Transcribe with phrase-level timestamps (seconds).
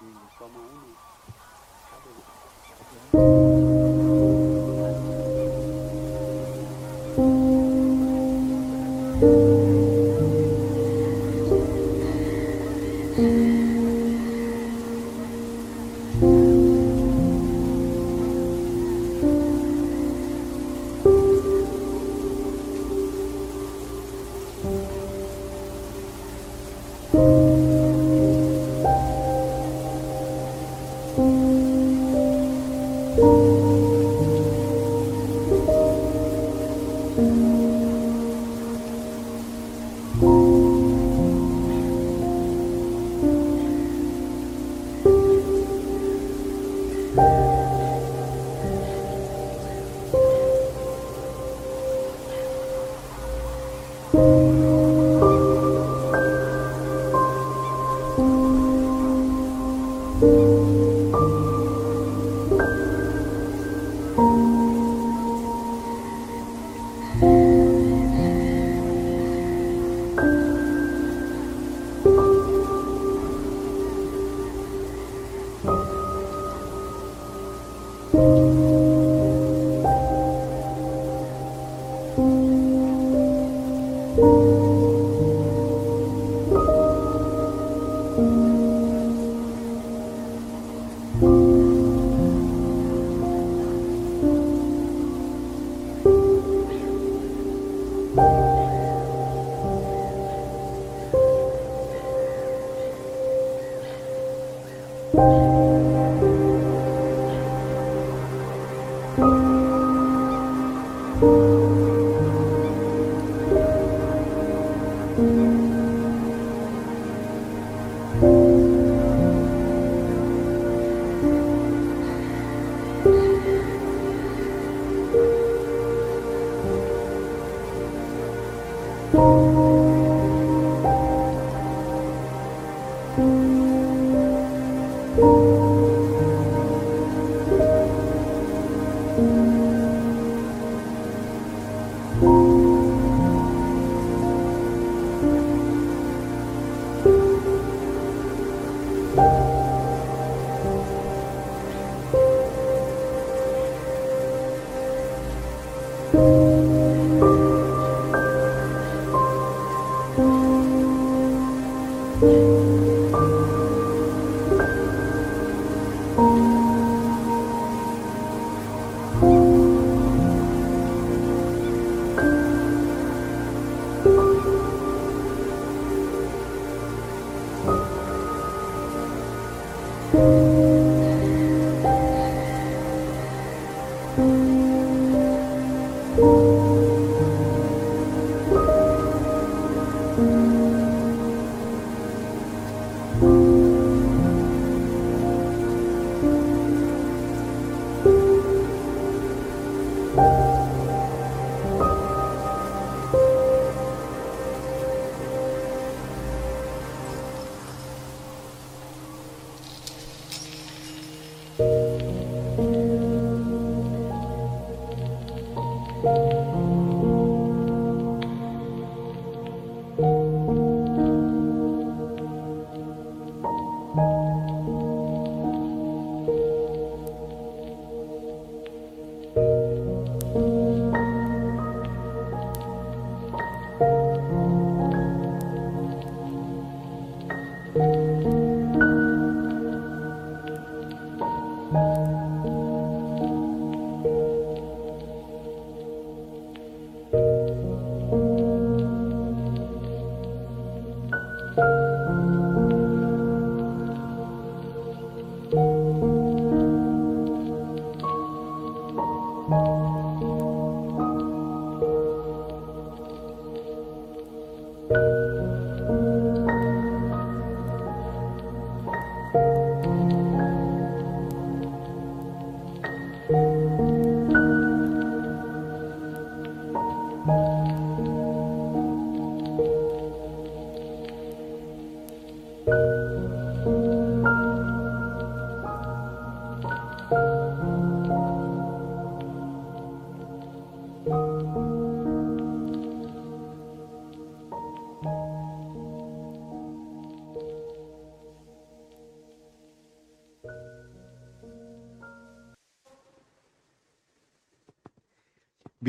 [0.00, 0.06] si
[0.38, 0.60] toma
[3.12, 3.89] uno.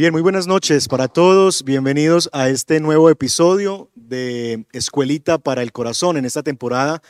[0.09, 1.63] Muy buenas noches para todos.
[1.63, 7.03] Bienvenidos a este nuevo episodio de Escuelita para el Corazón en esta temporada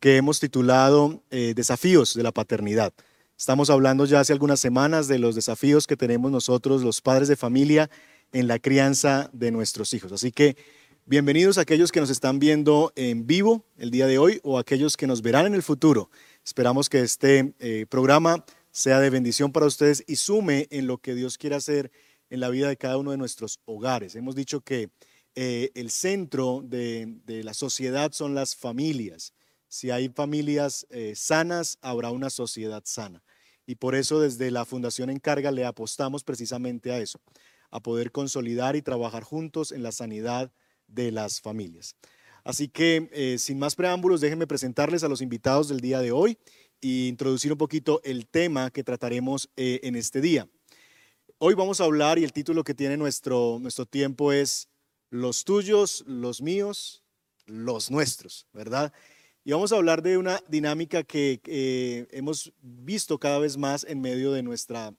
[0.00, 2.92] que hemos titulado eh, Desafíos de la Paternidad.
[3.38, 7.36] Estamos hablando ya hace algunas semanas de los desafíos que tenemos nosotros, los padres de
[7.36, 7.88] familia,
[8.32, 10.10] en la crianza de nuestros hijos.
[10.10, 10.56] Así que
[11.06, 14.96] bienvenidos a aquellos que nos están viendo en vivo el día de hoy o aquellos
[14.96, 16.10] que nos verán en el futuro.
[16.44, 21.14] Esperamos que este eh, programa sea de bendición para ustedes y sume en lo que
[21.14, 21.92] Dios quiere hacer
[22.32, 24.16] en la vida de cada uno de nuestros hogares.
[24.16, 24.88] Hemos dicho que
[25.34, 29.34] eh, el centro de, la sociedad son las familias.
[29.68, 33.22] Si hay familias eh, sanas, habrá una sociedad sana.
[33.66, 37.20] Y por eso desde la Fundación Encarga le apostamos precisamente a eso,
[37.70, 40.50] a poder consolidar y trabajar juntos en la sanidad
[40.86, 41.96] de las familias.
[42.44, 46.38] Así que, eh, sin más preámbulos, déjenme presentarles a los invitados del día de hoy
[46.80, 50.48] e introducir un poquito el tema que trataremos en este día.
[51.44, 54.68] Hoy vamos a hablar y el título que tiene nuestro, nuestro tiempo es
[55.10, 57.02] Los tuyos, los míos,
[57.46, 58.92] los nuestros, ¿verdad?
[59.42, 64.30] Y vamos a hablar de una dinámica que hemos visto cada vez más en medio
[64.30, 64.94] de nuestra,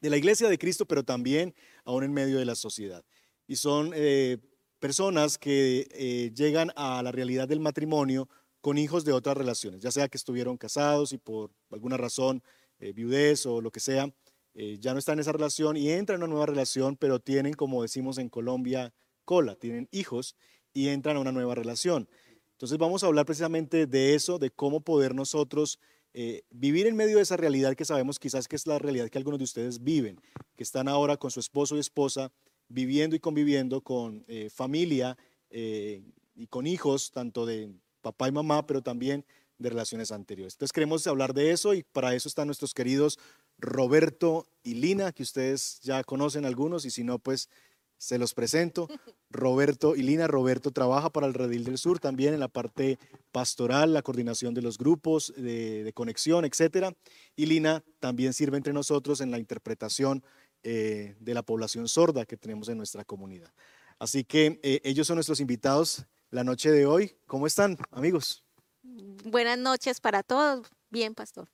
[0.00, 3.04] de la iglesia de Cristo, pero también aún en medio de la sociedad.
[3.46, 4.38] Y son eh,
[4.80, 8.28] personas que eh, llegan a la realidad del matrimonio
[8.60, 12.42] con hijos de otras relaciones, ya sea que estuvieron casados y por alguna razón,
[12.80, 14.12] eh, viudez o lo que sea,
[14.54, 17.54] eh, ya no está en esa relación y entra en una nueva relación, pero tienen,
[17.54, 18.92] como decimos en Colombia,
[19.24, 20.36] cola, tienen hijos
[20.72, 22.08] y entran a una nueva relación.
[22.52, 25.78] Entonces vamos a hablar precisamente de eso, de cómo poder nosotros
[26.12, 29.18] eh, vivir en medio de esa realidad que sabemos quizás que es la realidad que
[29.18, 30.20] algunos de ustedes viven,
[30.56, 32.32] que están ahora con su esposo y esposa,
[32.68, 35.16] viviendo y conviviendo con eh, familia
[35.52, 39.24] y con hijos, tanto de papá y mamá, pero también
[39.60, 40.54] de relaciones anteriores.
[40.54, 43.18] Entonces queremos hablar de eso y para eso están nuestros queridos
[43.60, 47.48] Roberto y Lina, que ustedes ya conocen algunos y si no, pues
[47.96, 48.88] se los presento.
[49.30, 50.26] Roberto y Lina.
[50.26, 52.98] Roberto trabaja para el Redil del Sur también en la parte
[53.30, 56.96] pastoral, la coordinación de los grupos de, conexión, etc.
[57.36, 60.24] Y Lina también sirve entre nosotros en la interpretación
[60.62, 63.52] eh, de la población sorda que tenemos en nuestra comunidad.
[63.98, 67.16] Así que eh, ellos son nuestros invitados la noche de hoy.
[67.26, 68.44] ¿Cómo están, amigos?
[68.82, 70.66] Buenas noches para todos.
[70.90, 71.48] Bien, pastor.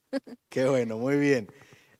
[0.49, 1.49] Qué bueno, muy bien.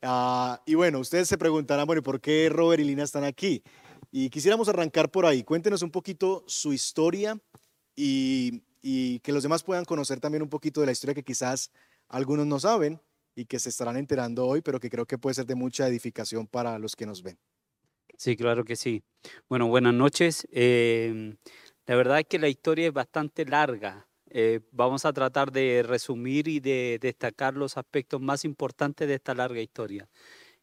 [0.09, 3.65] Ah, y bueno, ustedes se preguntarán, bueno, ¿por qué Robert y Lina están aquí?
[4.13, 5.43] Y quisiéramos arrancar por ahí.
[5.43, 7.37] Cuéntenos un poquito su historia
[7.97, 8.63] y,
[9.25, 11.73] que los demás puedan conocer también un poquito de la historia que quizás
[12.09, 13.01] algunos no saben
[13.35, 16.47] y que se estarán enterando hoy, pero que creo que puede ser de mucha edificación
[16.47, 17.37] para los que nos ven.
[18.17, 19.03] Sí, claro que sí.
[19.49, 20.47] Bueno, buenas noches.
[20.53, 21.35] Eh,
[21.85, 24.06] la verdad es que la historia es bastante larga.
[24.39, 29.35] Eh, vamos a tratar de resumir y de destacar los aspectos más importantes de esta
[29.35, 30.11] larga historia.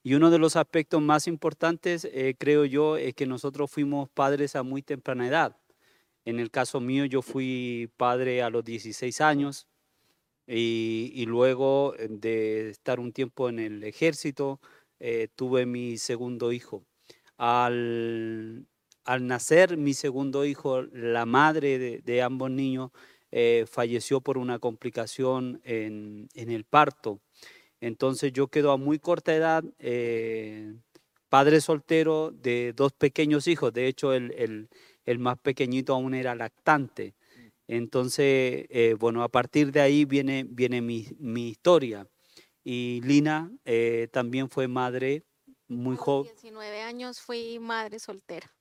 [0.04, 4.56] Y uno de los aspectos más importantes, eh, creo yo, es que nosotros fuimos padres
[4.56, 5.58] a muy temprana edad.
[6.24, 9.68] En el caso mío, yo fui padre a los 16 años
[10.46, 14.60] y, luego de estar un tiempo en el ejército,
[15.00, 16.86] eh, tuve mi segundo hijo.
[17.38, 18.68] Al,
[19.20, 22.92] nacer mi segundo hijo, la madre de ambos niños
[23.36, 27.20] eh, falleció por una complicación en, el parto.
[27.82, 30.76] Entonces yo quedo a muy corta edad, eh,
[31.30, 34.70] padre soltero de dos pequeños hijos, de hecho el,
[35.18, 37.16] más pequeñito aún era lactante.
[37.68, 42.08] Entonces, eh, bueno, a partir de ahí viene, viene mi, mi historia.
[42.64, 43.52] Y Lina
[44.12, 45.24] también fue madre
[45.68, 46.32] muy joven.
[46.34, 48.54] 19 años fui madre soltera.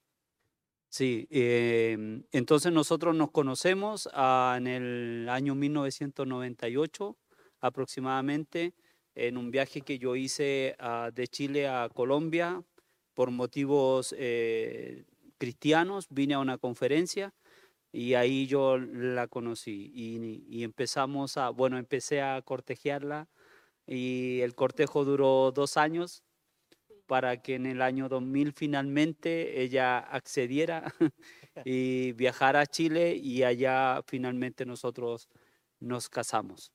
[0.93, 7.17] Sí, em, entonces nosotros nos conocemos ah, en el año 1998
[7.61, 8.75] aproximadamente
[9.15, 12.63] en un viaje que yo hice ah, de Chile a Colombia
[13.15, 15.07] por motivos eh,
[15.39, 17.33] cristianos, vine a una conferencia
[17.91, 23.31] y ahí yo la conocí y, empezamos a, bueno, empecé a cortejearla
[23.87, 26.23] y el cortejo duró dos años
[27.13, 30.95] para que en el año 2000 finalmente ella accediera
[31.67, 35.29] y viajara a Chile y allá finalmente nosotros
[35.79, 36.73] nos casamos.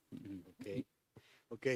[1.48, 1.66] Ok.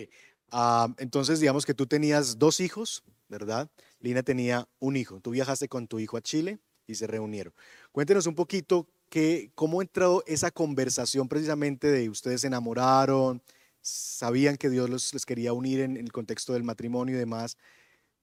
[0.53, 3.69] Ah, entonces, digamos que tú tenías dos hijos, ¿verdad?
[3.99, 5.21] Lina tenía un hijo.
[5.21, 7.53] Tú viajaste con tu hijo a Chile y se reunieron.
[7.91, 13.43] Cuéntenos un poquito que, cómo entró esa conversación precisamente de ustedes se enamoraron,
[13.81, 17.57] sabían que Dios los, les quería unir en el contexto del matrimonio y demás.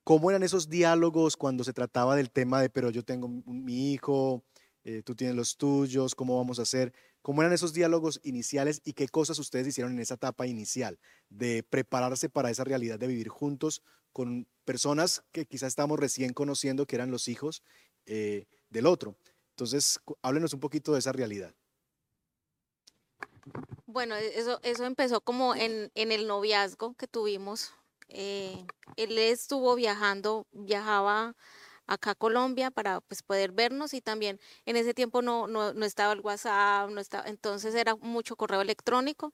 [0.03, 4.43] ¿Cómo eran esos diálogos cuando se trataba del tema de, pero yo tengo mi hijo,
[4.83, 6.93] eh, tú tienes los tuyos, ¿cómo vamos a hacer?
[7.21, 11.63] ¿Cómo eran esos diálogos iniciales y qué cosas ustedes hicieron en esa etapa inicial de
[11.63, 16.95] prepararse para esa realidad de vivir juntos con personas que quizás estamos recién conociendo que
[16.95, 17.61] eran los hijos
[18.05, 19.15] eh, del otro.
[19.51, 21.53] Entonces, háblenos un poquito de esa realidad.
[23.85, 27.73] Bueno, e, eso, eso empezó como en, en el noviazgo que tuvimos.
[28.09, 28.65] Eh,
[28.97, 31.35] él estuvo viajando, viajaba
[31.87, 35.85] acá a Colombia para pues, poder vernos y también en ese tiempo no, no, no
[35.85, 39.33] estaba el WhatsApp, no estaba, entonces era mucho correo electrónico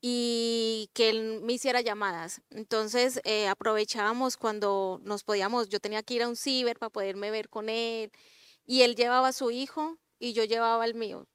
[0.00, 2.42] y que él me hiciera llamadas.
[2.50, 7.30] Entonces eh, aprovechábamos cuando nos podíamos, yo tenía que ir a un ciber para poderme
[7.30, 8.10] ver con él
[8.66, 11.26] y él llevaba a su hijo y yo llevaba el mío.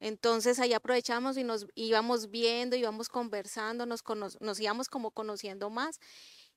[0.00, 4.02] Entonces ahí aprovechamos y nos íbamos viendo, íbamos conversando, nos,
[4.40, 5.98] nos íbamos como conociendo más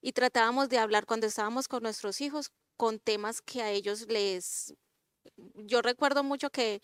[0.02, 4.74] y tratábamos de hablar cuando estábamos con nuestros hijos con temas que a ellos les...
[5.56, 6.82] Yo recuerdo mucho que,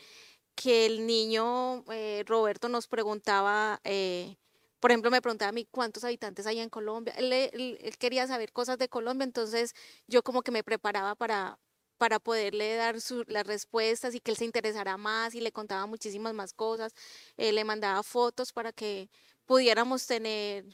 [0.55, 4.35] que el niño eh, Roberto nos preguntaba, eh,
[4.79, 7.13] por ejemplo, me preguntaba a mí cuántos habitantes hay en Colombia.
[7.17, 9.73] Él, él, quería saber cosas de Colombia, entonces
[10.07, 11.57] yo como que me preparaba para,
[12.03, 16.33] para poderle dar las respuestas y que él se interesara más y le contaba muchísimas
[16.33, 16.93] más cosas.
[17.37, 19.09] Eh, le mandaba fotos para que
[19.45, 20.65] pudiéramos tener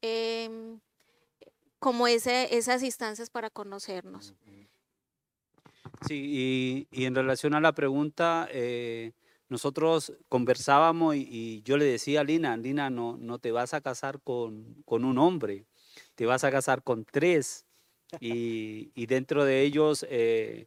[0.00, 0.80] em,
[1.78, 4.32] como ese, esas instancias para conocernos.
[6.06, 9.12] Sí, y, en relación a la pregunta, eh,
[9.50, 14.22] nosotros conversábamos y, yo le decía a Lina, Lina, no, no te vas a casar
[14.22, 15.66] con, con un hombre,
[16.14, 17.66] te vas a casar con tres.
[18.22, 20.66] Y, y dentro de ellos, eh,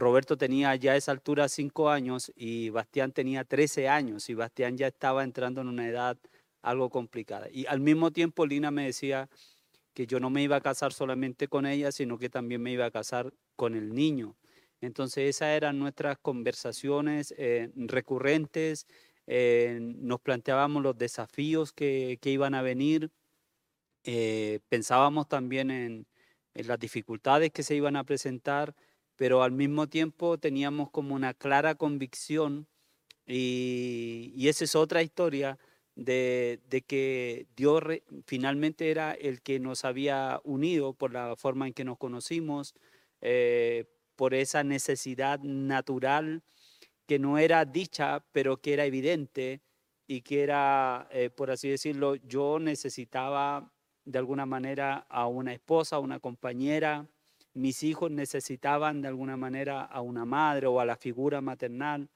[0.00, 4.76] Roberto tenía ya a esa altura cinco años y Bastián tenía 13 años y Bastián
[4.76, 6.18] ya estaba entrando en una edad
[6.62, 7.48] algo complicada.
[7.50, 9.28] Y al mismo tiempo Lina me decía
[9.94, 12.86] que yo no me iba a casar solamente con ella, sino que también me iba
[12.86, 14.36] a casar con el niño.
[14.80, 18.86] Entonces esas eran nuestras conversaciones eh, recurrentes,
[19.26, 23.10] eh, nos planteábamos los desafíos que, iban a venir,
[24.04, 26.06] eh, pensábamos también en,
[26.54, 28.74] las dificultades que se iban a presentar,
[29.18, 32.68] pero al mismo tiempo teníamos como una clara convicción
[33.26, 35.58] y, esa es otra historia
[35.96, 37.82] de, que Dios
[38.26, 42.74] finalmente era el que nos había unido por la forma en que nos conocimos,
[44.16, 46.42] por esa necesidad natural
[47.06, 49.62] que no era dicha, pero que era evidente
[50.06, 53.72] y que era, eh, por así decirlo, yo necesitaba
[54.04, 57.08] de alguna manera a una esposa, a una compañera,
[57.58, 62.08] mis hijos necesitaban de alguna manera a una madre o a la figura maternal.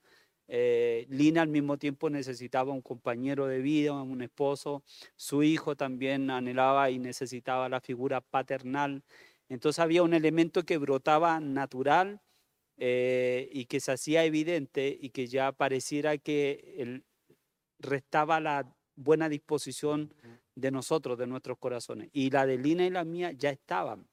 [0.47, 4.85] Eh, Lina al mismo tiempo necesitaba un compañero de vida, un esposo.
[5.17, 9.03] Su hijo también anhelaba y necesitaba la figura paternal.
[9.49, 12.21] Entonces había un elemento que brotaba natural
[12.77, 17.05] eh, y que se hacía evidente y que ya pareciera que el,
[17.81, 20.15] restaba la buena disposición
[20.55, 22.11] de nosotros, de nuestros corazones.
[22.13, 24.12] Y la de Lina y la mía ya estaban.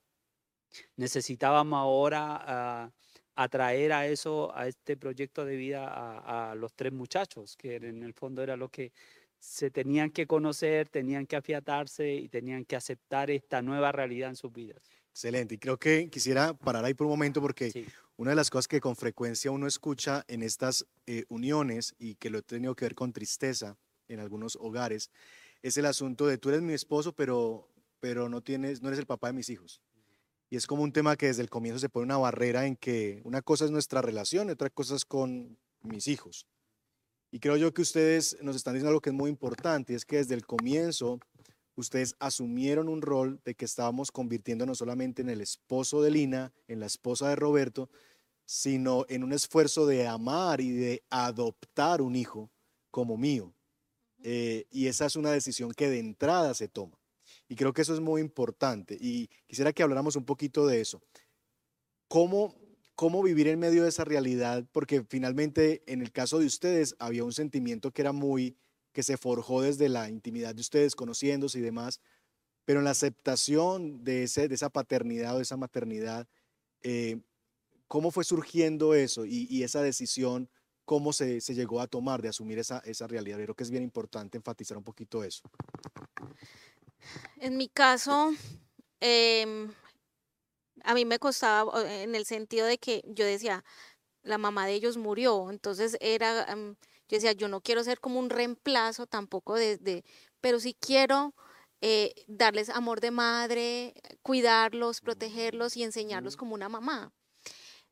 [0.95, 2.91] Necesitábamos ahora
[3.35, 8.03] atraer a eso, a este proyecto de vida, a, a, los tres muchachos, que en
[8.03, 8.91] el fondo era lo que
[9.38, 14.35] se tenían que conocer, tenían que afiatarse y tenían que aceptar esta nueva realidad en
[14.35, 14.83] sus vidas.
[15.11, 15.55] Excelente.
[15.55, 17.85] Y creo que quisiera parar ahí por un momento porque
[18.17, 22.29] una de las cosas que con frecuencia uno escucha en estas eh, uniones y que
[22.29, 25.11] lo he tenido que ver con tristeza en algunos hogares
[25.61, 29.05] es el asunto de tú eres mi esposo, pero, pero no, tienes, no eres el
[29.05, 29.81] papá de mis hijos.
[30.50, 33.22] Y es como un tema que desde el comienzo se pone una barrera en que
[33.24, 36.48] una cosa es nuestra relación y otra cosa es con mis hijos.
[37.32, 40.06] Y creo yo que ustedes nos están diciendo algo que es muy importante, y es
[40.06, 41.20] que desde el comienzo
[41.75, 46.79] ustedes asumieron un rol de que estábamos convirtiendo solamente en el esposo de Lina, en
[46.79, 47.89] la esposa de Roberto,
[48.46, 52.51] sino en un esfuerzo de amar y de adoptar un hijo
[52.89, 53.53] como mío.
[54.24, 56.99] Eh, y esa es una decisión que de entrada se toma.
[57.50, 58.98] Y creo que eso es muy importante.
[59.01, 61.01] Y quisiera que habláramos un poquito de eso.
[62.08, 62.56] ¿Cómo,
[62.96, 64.65] cómo vivir en medio de esa realidad?
[64.72, 68.56] Porque finalmente, en el caso de ustedes, había un sentimiento que era muy
[68.94, 72.00] que se forjó desde la intimidad de ustedes, conociéndose y demás,
[72.65, 76.27] pero en la aceptación de, ese, de esa paternidad o de esa maternidad,
[76.82, 77.20] eh,
[77.88, 80.50] ¿cómo fue surgiendo eso y, esa decisión?
[80.86, 83.38] ¿Cómo se, se, llegó a tomar de asumir esa, esa realidad?
[83.38, 85.44] Creo que es bien importante enfatizar un poquito eso.
[87.38, 88.34] En mi caso,
[89.00, 89.74] em,
[90.84, 91.72] a mí me costaba
[92.03, 93.63] en el sentido de que yo decía,
[94.24, 96.75] la mamá de ellos murió, entonces era, em,
[97.08, 100.03] yo decía, yo no quiero ser como un reemplazo tampoco de,
[100.41, 101.34] pero sí quiero
[101.82, 107.13] eh, darles amor de madre, cuidarlos, protegerlos y enseñarlos como una mamá.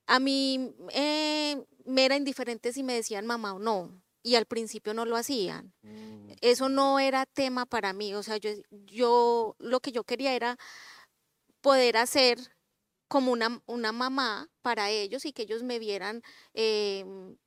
[0.08, 4.93] A mí eh, me era indiferente si me decían mamá o no, y al principio
[4.93, 5.74] no lo hacían.
[5.84, 6.31] Mm.
[6.41, 10.57] Eso no era tema para mí, o sea, yo, yo lo que yo quería era
[11.62, 12.38] poder hacer
[13.07, 17.05] como una, una mamá para ellos y que ellos me vieran eh,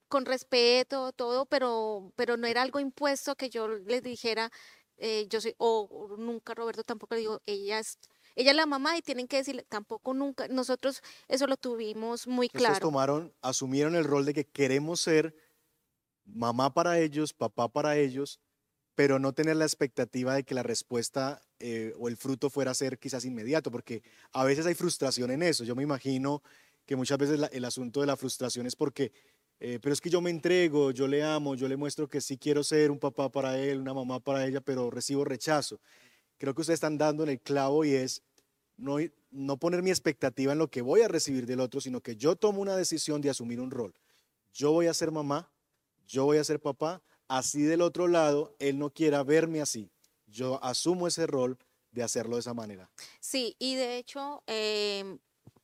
[0.09, 4.51] con respeto, todo, pero, pero no era algo impuesto que yo les dijera,
[4.97, 7.99] eh, yo soy, o nunca Roberto tampoco le digo, ella es,
[8.37, 12.47] ella es la mamá y tienen que decirle, tampoco nunca, nosotros eso lo tuvimos muy
[12.47, 12.81] Ustedes claro.
[12.81, 15.35] tomaron, asumieron el rol de que queremos ser
[16.35, 18.41] mamá para ellos, papá para ellos,
[18.95, 22.75] pero no tener la expectativa de que la respuesta eh, o el fruto fuera a
[22.75, 25.65] ser quizás inmediato, porque a veces hay frustración en eso.
[25.65, 26.43] Yo me imagino
[26.87, 29.13] que muchas veces el asunto de la frustración es porque,
[29.61, 32.37] eh, pero es que yo me entrego, yo le amo, yo le muestro que sí
[32.37, 35.81] quiero ser un papá para él, una mamá para ella, pero recibo rechazo.
[36.37, 38.23] Creo que ustedes están dando en el clavo y es
[38.77, 38.97] no,
[39.31, 42.37] no poner mi expectativa en lo que voy a recibir del otro, sino que yo
[42.37, 43.95] tomo una decisión de asumir un rol.
[44.53, 45.51] Yo voy a ser mamá,
[46.11, 49.93] yo voy a ser papá, así del otro lado, él no quiera verme así.
[50.27, 51.59] Yo asumo ese rol
[51.93, 52.91] de hacerlo de esa manera.
[53.21, 55.19] Sí, y de hecho, em,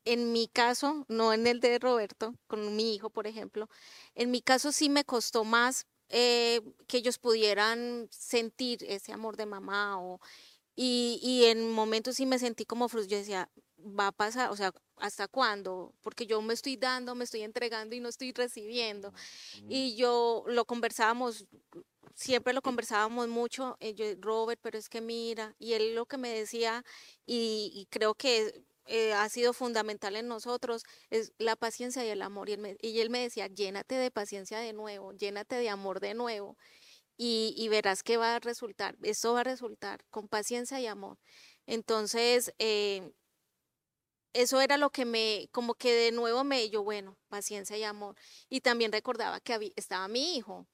[0.04, 3.68] en mi caso, no en el de Roberto, con mi hijo, por ejemplo,
[4.14, 9.46] en mi caso sí me costó más eh, que ellos pudieran sentir ese amor de
[9.46, 10.20] mamá o,
[10.76, 13.10] y, y en momentos sí me sentí como frustrada.
[13.10, 15.94] Yo decía, va a pasar, o sea, ¿hasta cuándo?
[16.02, 19.12] Porque yo me estoy dando, me estoy entregando y no estoy recibiendo.
[19.68, 21.46] Y yo lo conversábamos,
[22.14, 26.16] siempre lo conversábamos mucho, eh, yo, Robert, pero es que mira, y él lo que
[26.16, 26.84] me decía,
[27.26, 32.22] y, y creo que eh, ha sido fundamental en nosotros, es la paciencia y el
[32.22, 32.48] amor.
[32.48, 36.00] Y él, me, y él me decía, llénate de paciencia de nuevo, llénate de amor
[36.00, 36.56] de nuevo,
[37.18, 41.18] y, y verás que va a resultar, eso va a resultar con paciencia y amor.
[41.66, 43.10] Entonces, eh,
[44.36, 48.16] eso era lo que me, como que de nuevo me, yo, bueno, paciencia y amor.
[48.48, 50.66] Y también recordaba que había- estaba mi hijo,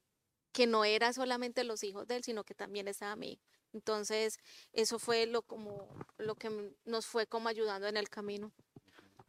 [0.53, 3.43] que no era solamente los hijos de él, sino que también estaba mi hijo.
[3.73, 4.39] Entonces,
[4.73, 5.89] eso fue lo, como,
[6.19, 6.51] lo que
[6.85, 8.53] nos fue como ayudando en el camino.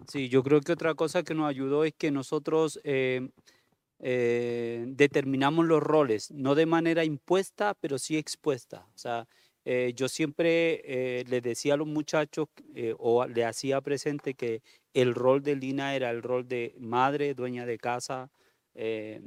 [0.07, 3.29] Sí, yo creo que otra cosa que nos ayudó es que nosotros eh,
[3.99, 8.85] eh, determinamos los roles, no de manera impuesta, pero sí expuesta.
[8.93, 9.27] O sea,
[9.65, 14.61] eh, yo siempre eh, les decía a los muchachos eh, o le hacía presente que
[14.93, 18.31] el rol de Lina era el rol de madre, dueña de casa,
[18.75, 19.21] eh,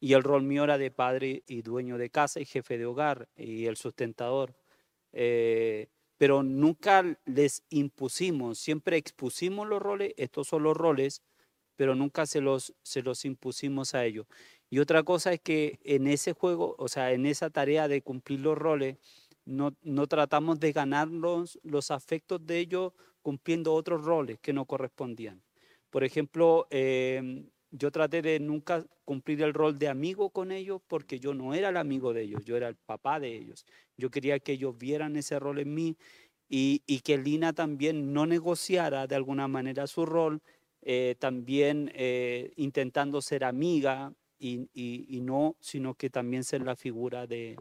[0.00, 3.28] y el rol mío era de padre y dueño de casa y jefe de hogar
[3.36, 4.54] y el sustentador.
[6.18, 11.20] Pero nunca les impusimos, siempre expusimos los roles, estos son los roles,
[11.76, 14.26] pero nunca se los, se los impusimos a ellos.
[14.70, 18.40] Y otra cosa es que en ese juego, o sea, en esa tarea de cumplir
[18.40, 18.98] los roles,
[19.44, 25.42] no, no tratamos de ganarnos los afectos de ellos cumpliendo otros roles que no correspondían.
[25.90, 31.18] Por ejemplo, eh, yo traté de nunca cumplir el rol de amigo con ellos porque
[31.18, 33.64] yo no era el amigo de ellos, yo era el papá de ellos.
[33.96, 35.96] Yo quería que ellos vieran ese rol en mí
[36.48, 40.42] y, y que Lina también no negociara de alguna manera su rol,
[40.82, 46.76] eh, también eh, intentando ser amiga y, y, y no, sino que también ser la
[46.76, 47.56] figura de...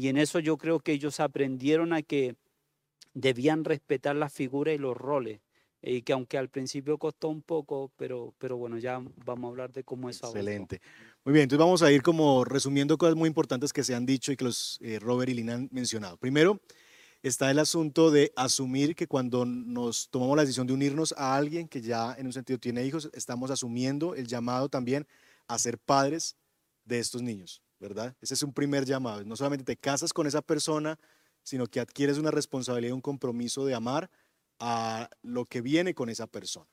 [0.00, 2.34] Y en eso yo creo que ellos aprendieron a que
[3.12, 5.42] debían respetar la figura y los roles
[5.82, 9.72] y que aunque al principio costó un poco, pero, pero bueno, ya vamos a hablar
[9.74, 10.28] de cómo avanzó.
[10.28, 10.80] Excelente.
[11.22, 14.32] Muy bien, entonces vamos a ir como resumiendo cosas muy importantes que se han dicho
[14.32, 16.16] y que los eh, Robert y Lina han mencionado.
[16.16, 16.62] Primero,
[17.22, 21.68] está el asunto de asumir que cuando nos tomamos la decisión de unirnos a alguien
[21.68, 25.06] que ya en un sentido tiene hijos, estamos asumiendo el llamado también
[25.46, 26.38] a ser padres
[26.86, 28.14] de estos niños, ¿verdad?
[28.20, 29.24] Ese es un primer llamado.
[29.24, 30.98] No solamente te casas con esa persona,
[31.42, 34.10] sino que adquieres una responsabilidad, un compromiso de amar
[34.58, 36.68] a lo que viene con esa persona.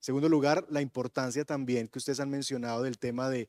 [0.00, 3.48] Segundo lugar, la importancia también que ustedes han mencionado del tema de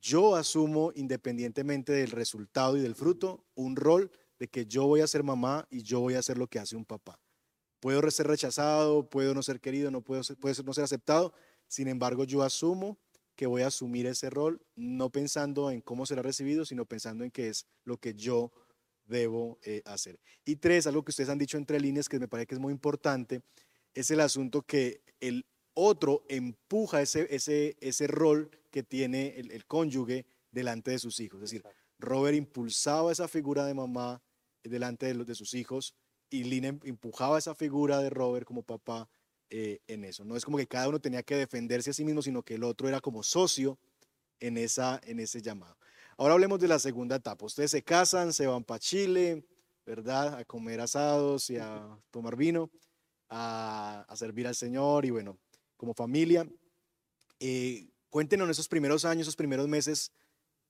[0.00, 4.10] yo asumo independientemente del resultado y del fruto un rol
[4.40, 6.74] de que yo voy a ser mamá y yo voy a hacer lo que hace
[6.74, 7.20] un papá.
[7.78, 11.32] Puedo ser rechazado, puedo no ser querido, no puedo ser, puede ser, no ser aceptado,
[11.68, 12.98] sin embargo yo asumo
[13.42, 17.32] que voy a asumir ese rol no pensando en cómo será recibido, sino pensando en
[17.32, 18.52] qué es lo que yo
[19.04, 20.20] debo eh, hacer.
[20.44, 22.72] Y tres, algo que ustedes han dicho entre líneas que me parece que es muy
[22.72, 23.42] importante,
[23.94, 29.66] es el asunto que el otro empuja ese, ese, ese rol que tiene el, el
[29.66, 31.42] cónyuge delante de sus hijos.
[31.42, 31.64] Es decir,
[31.98, 34.22] Robert impulsaba esa figura de mamá
[34.62, 35.96] delante de, los, de sus hijos
[36.30, 39.10] y Lina em, empujaba esa figura de Robert como papá
[39.54, 40.24] eh, en eso.
[40.24, 42.64] No es como que cada uno tenía que defenderse a sí mismo, sino que el
[42.64, 43.78] otro era como socio
[44.40, 45.76] en, esa, en ese llamado.
[46.16, 47.44] Ahora hablemos de la segunda etapa.
[47.44, 49.44] Ustedes se casan, se van para Chile,
[49.84, 50.38] ¿verdad?
[50.38, 52.70] A comer asados y a tomar vino,
[53.28, 55.36] a, servir al Señor y bueno,
[55.76, 56.48] como familia.
[57.38, 60.12] Eh, cuéntenos esos primeros años, esos primeros meses,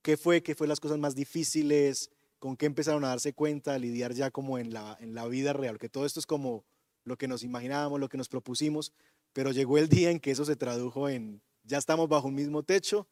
[0.01, 0.43] ¿qué fue?
[0.43, 2.11] ¿Qué fue las cosas más difíciles?
[2.37, 5.53] ¿Con qué empezaron a darse cuenta, a lidiar ya como en la, en la vida
[5.53, 5.79] real?
[5.79, 6.65] Que todo esto es como
[7.03, 8.93] lo que nos imaginábamos, lo que nos propusimos,
[9.33, 12.63] pero llegó el día en que eso se tradujo en, ya estamos bajo un mismo
[12.63, 13.07] techo,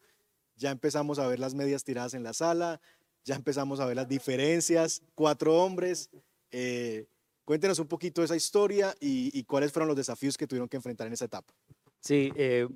[0.56, 2.80] ya empezamos a ver las medias tiradas en la sala,
[3.24, 6.10] ya empezamos a ver las diferencias, cuatro hombres.
[6.52, 7.08] Eh,
[7.46, 11.14] cuéntenos un poquito esa historia y, cuáles fueron los desafíos que tuvieron que enfrentar en
[11.14, 11.54] esa etapa.
[12.00, 12.68] Sí, eh,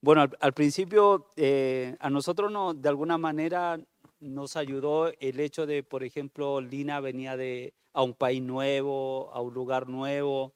[0.00, 3.78] bueno, al, principio eh, a nosotros no, de alguna manera
[4.20, 9.40] nos ayudó el hecho de, por ejemplo, Lina venía de, a un país nuevo, a
[9.40, 10.54] un lugar nuevo.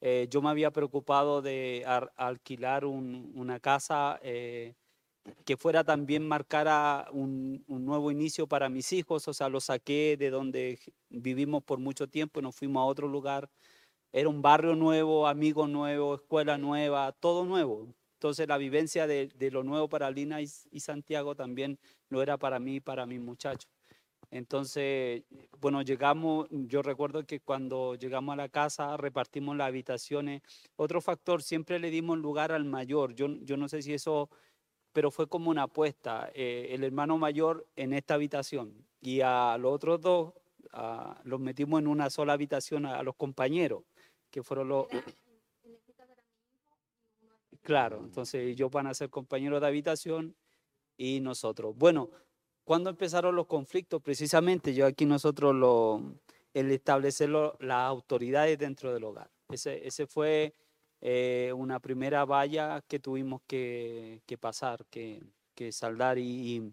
[0.00, 1.84] Eh, yo me había preocupado de
[2.16, 4.74] alquilar una casa eh,
[5.44, 10.16] que fuera también marcara un, un, nuevo inicio para mis hijos, o sea, los saqué
[10.18, 10.78] de donde
[11.10, 13.50] vivimos por mucho tiempo y nos fuimos a otro lugar.
[14.12, 17.94] Era un barrio nuevo, amigos nuevos, escuela nueva, todo nuevo.
[18.20, 21.78] Entonces la vivencia de, lo nuevo para Lina y, Santiago también
[22.10, 23.70] lo era para mí y para mis muchachos.
[24.30, 25.22] Entonces,
[25.58, 30.42] bueno, llegamos, yo recuerdo que cuando llegamos a la casa repartimos las habitaciones.
[30.76, 33.14] Otro factor, siempre le dimos lugar al mayor.
[33.14, 34.28] Yo, yo no sé si eso,
[34.92, 36.30] pero fue como una apuesta.
[36.34, 40.34] Eh, el hermano mayor en esta habitación y a los otros dos
[41.24, 43.82] los metimos en una sola habitación a los compañeros,
[44.30, 44.88] que fueron los...
[47.62, 50.34] Claro, entonces ellos van a ser compañeros de habitación
[50.96, 51.76] y nosotros.
[51.76, 52.10] Bueno,
[52.64, 54.02] ¿cuándo empezaron los conflictos?
[54.02, 56.02] Precisamente yo aquí nosotros lo,
[56.54, 59.30] el establecer las autoridades dentro del hogar.
[59.50, 60.54] Ese, ese fue
[61.00, 65.22] eh, una primera valla que tuvimos que, pasar, que,
[65.54, 66.72] que saldar y,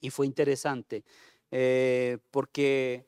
[0.00, 1.04] y, fue interesante
[1.50, 3.06] eh, porque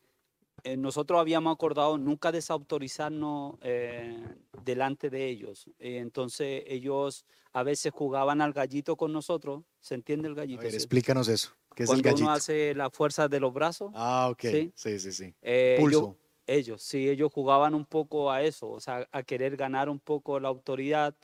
[0.69, 4.23] eh, nosotros habíamos acordado nunca desautorizarnos eh,
[4.65, 5.71] delante de ellos.
[5.79, 9.65] entonces ellos a veces jugaban al gallito con nosotros.
[9.81, 10.63] ¿Se entiende el gallito?
[10.63, 11.57] explícanos eso.
[11.75, 13.93] ¿Qué es Cuando uno hace la fuerza de los brazos.
[13.95, 14.43] Ah, ok.
[14.43, 15.35] Sí, sí, sí.
[15.41, 16.17] Eh, Pulso.
[16.47, 20.39] Ellos, sí, ellos jugaban un poco a eso, o sea, a querer ganar un poco
[20.39, 21.15] la autoridad.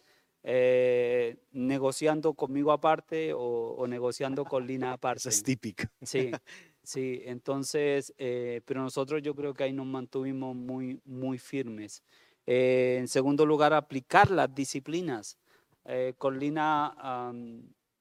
[1.53, 5.29] negociando conmigo aparte o, negociando con Lina aparte.
[5.29, 5.85] es típico.
[6.03, 6.31] Sí,
[6.85, 12.03] Sí, entonces, eh, pero nosotros yo creo que ahí nos mantuvimos muy, muy firmes.
[12.47, 15.39] Eh, en segundo lugar, aplicar las disciplinas.
[15.87, 17.33] Eh, con Lina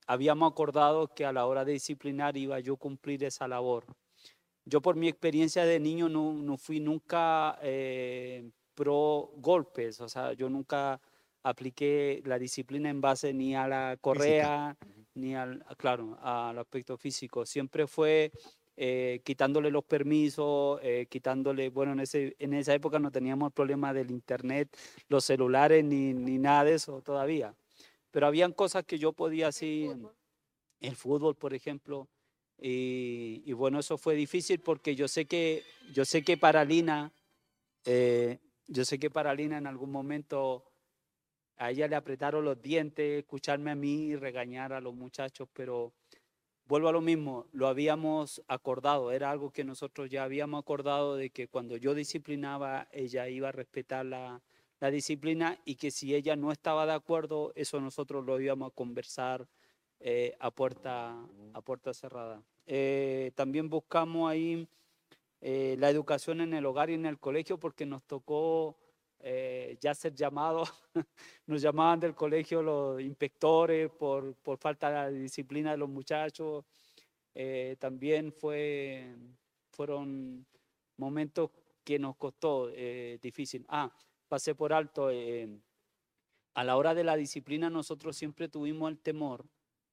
[0.06, 3.86] habíamos acordado que a la hora de disciplinar iba yo a cumplir esa labor.
[4.66, 7.58] Yo por mi experiencia de niño no, no fui nunca
[8.76, 11.00] pro golpes, o sea, yo nunca
[11.42, 14.76] apliqué la disciplina en base ni a la correa,
[15.14, 17.46] ni al, claro, al aspecto físico.
[17.46, 18.32] Siempre fue
[18.76, 23.54] eh, quitándole los permisos, eh, quitándole, bueno, en, ese, en esa época no teníamos el
[23.54, 24.76] problema del internet,
[25.10, 27.56] los celulares, ni, ni nada de eso todavía.
[28.12, 29.90] Pero habían cosas que yo podía así,
[30.80, 32.08] el fútbol, por ejemplo,
[32.58, 37.12] y, y, bueno, eso fue difícil porque yo sé que, yo sé que para Lina,
[37.86, 40.64] eh, yo sé que para Lina en algún momento
[41.58, 45.94] a ella le apretaron los dientes, escucharme a mí y regañar a los muchachos, pero
[46.66, 51.30] vuelvo a lo mismo, lo habíamos acordado, era algo que nosotros ya habíamos acordado de
[51.30, 54.42] que cuando yo disciplinaba, ella iba a respetar la,
[54.92, 59.48] disciplina y que si ella no estaba de acuerdo, eso nosotros lo íbamos a conversar
[60.02, 61.16] eh, a, puerta,
[61.54, 62.44] a puerta cerrada.
[62.66, 64.68] Eh, también buscamos ahí
[65.40, 68.78] eh, la educación en el hogar y en el colegio porque nos tocó
[69.26, 70.70] eh, ya ser llamados,
[71.48, 76.66] nos llamaban del colegio los inspectores por, por falta de disciplina de los muchachos.
[77.34, 79.16] Eh, también fue,
[79.72, 80.46] fueron
[80.98, 81.52] momentos
[81.86, 83.66] que nos costó eh, difícil.
[83.70, 83.90] Ah,
[84.28, 85.08] pasé por alto.
[85.08, 89.46] a la hora de la disciplina nosotros siempre tuvimos el temor,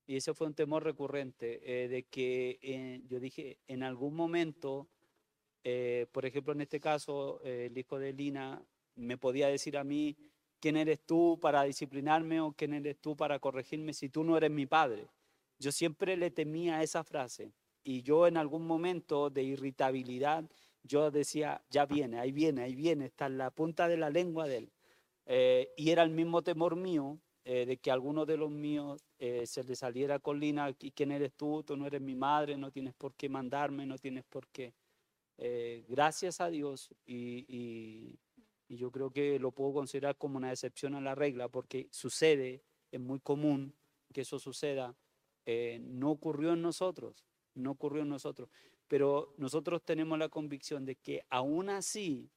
[0.08, 4.88] y ese fue un temor recurrente, de que yo dije, en algún momento,
[6.10, 8.60] por ejemplo, en este caso, el hijo de Lina
[9.00, 10.16] me podía decir a mí,
[10.60, 14.50] ¿quién eres tú para disciplinarme o quién eres tú para corregirme si tú no eres
[14.50, 15.08] mi padre?
[15.58, 20.44] Yo siempre le temía esa frase y yo en algún momento de irritabilidad,
[20.82, 24.46] yo decía, ya viene, ahí viene, ahí viene, está en la punta de la lengua
[24.46, 24.72] de él.
[25.26, 29.46] Eh, y era el mismo temor mío eh, de que alguno de los míos eh,
[29.46, 31.62] se le saliera con Lina, ¿y quién eres tú?
[31.62, 34.74] Tú no eres mi madre, no tienes por qué mandarme, no tienes por qué.
[35.88, 38.18] gracias a Dios y
[38.76, 43.00] yo creo que lo puedo considerar como una excepción a la regla porque sucede, es
[43.00, 43.74] muy común
[44.12, 44.96] que eso suceda.
[45.46, 48.48] Eh, no ocurrió en nosotros, no ocurrió en nosotros,
[48.88, 52.30] pero nosotros tenemos la convicción de que aún así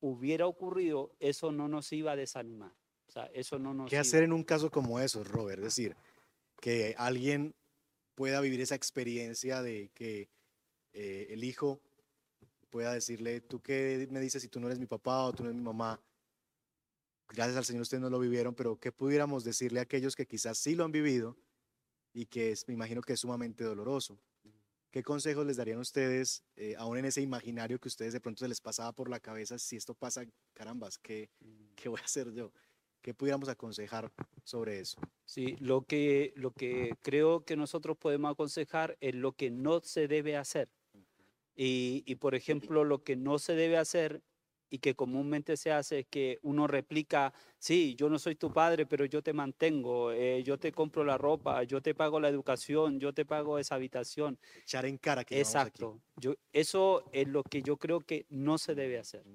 [0.00, 2.72] hubiera ocurrido, eso no nos iba a desanimar.
[3.06, 5.58] O sea, eso no nos ¿Qué hacer en un caso como eso, Robert?
[5.58, 5.96] Es decir,
[6.60, 7.54] que alguien
[8.14, 10.28] pueda vivir esa experiencia de que
[10.92, 11.80] eh, el hijo
[12.70, 15.50] pueda decirle, tú qué me dices si tú no eres mi papá o tú no
[15.50, 16.00] eres mi mamá,
[17.28, 20.58] gracias al Señor ustedes no lo vivieron, pero ¿qué pudiéramos decirle a aquellos que quizás
[20.58, 21.36] sí lo han vivido
[22.12, 24.18] y que es, me imagino que es sumamente doloroso?
[24.90, 28.48] ¿Qué consejos les darían ustedes, eh, aún en ese imaginario que ustedes de pronto se
[28.48, 31.30] les pasaba por la cabeza, si esto pasa, carambas, ¿qué,
[31.76, 32.52] qué voy a hacer yo?
[33.00, 35.00] ¿Qué pudiéramos aconsejar sobre eso?
[35.24, 40.08] Sí, lo que, lo que creo que nosotros podemos aconsejar es lo que no se
[40.08, 40.68] debe hacer.
[41.62, 44.22] Y, y, por ejemplo, lo que no se debe hacer
[44.70, 48.86] y que comúnmente se hace es que uno replica, sí, yo no soy tu padre,
[48.86, 52.98] pero yo te mantengo, eh, yo te compro la ropa, yo te pago la educación,
[52.98, 54.38] yo te pago esa habitación.
[54.62, 56.00] Echar en cara que Exacto.
[56.16, 59.26] Yo, eso es lo que yo creo que no se debe hacer.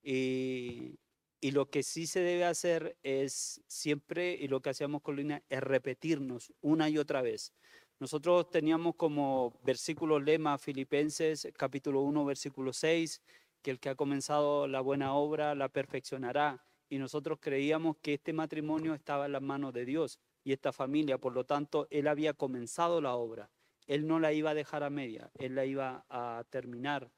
[0.00, 1.00] Y,
[1.40, 5.42] y lo que sí se debe hacer es siempre, y lo que hacíamos con Lina,
[5.48, 7.52] es repetirnos una y otra vez.
[8.00, 13.22] Nosotros teníamos como versículo lema Filipenses capítulo 1, versículo 6,
[13.62, 16.64] que el que ha comenzado la buena obra la perfeccionará.
[16.88, 21.18] Y nosotros creíamos que este matrimonio estaba en las manos de Dios y esta familia,
[21.18, 23.48] por lo tanto, él había comenzado la obra.
[23.86, 27.10] Él no la iba a dejar a media, él la iba a terminar.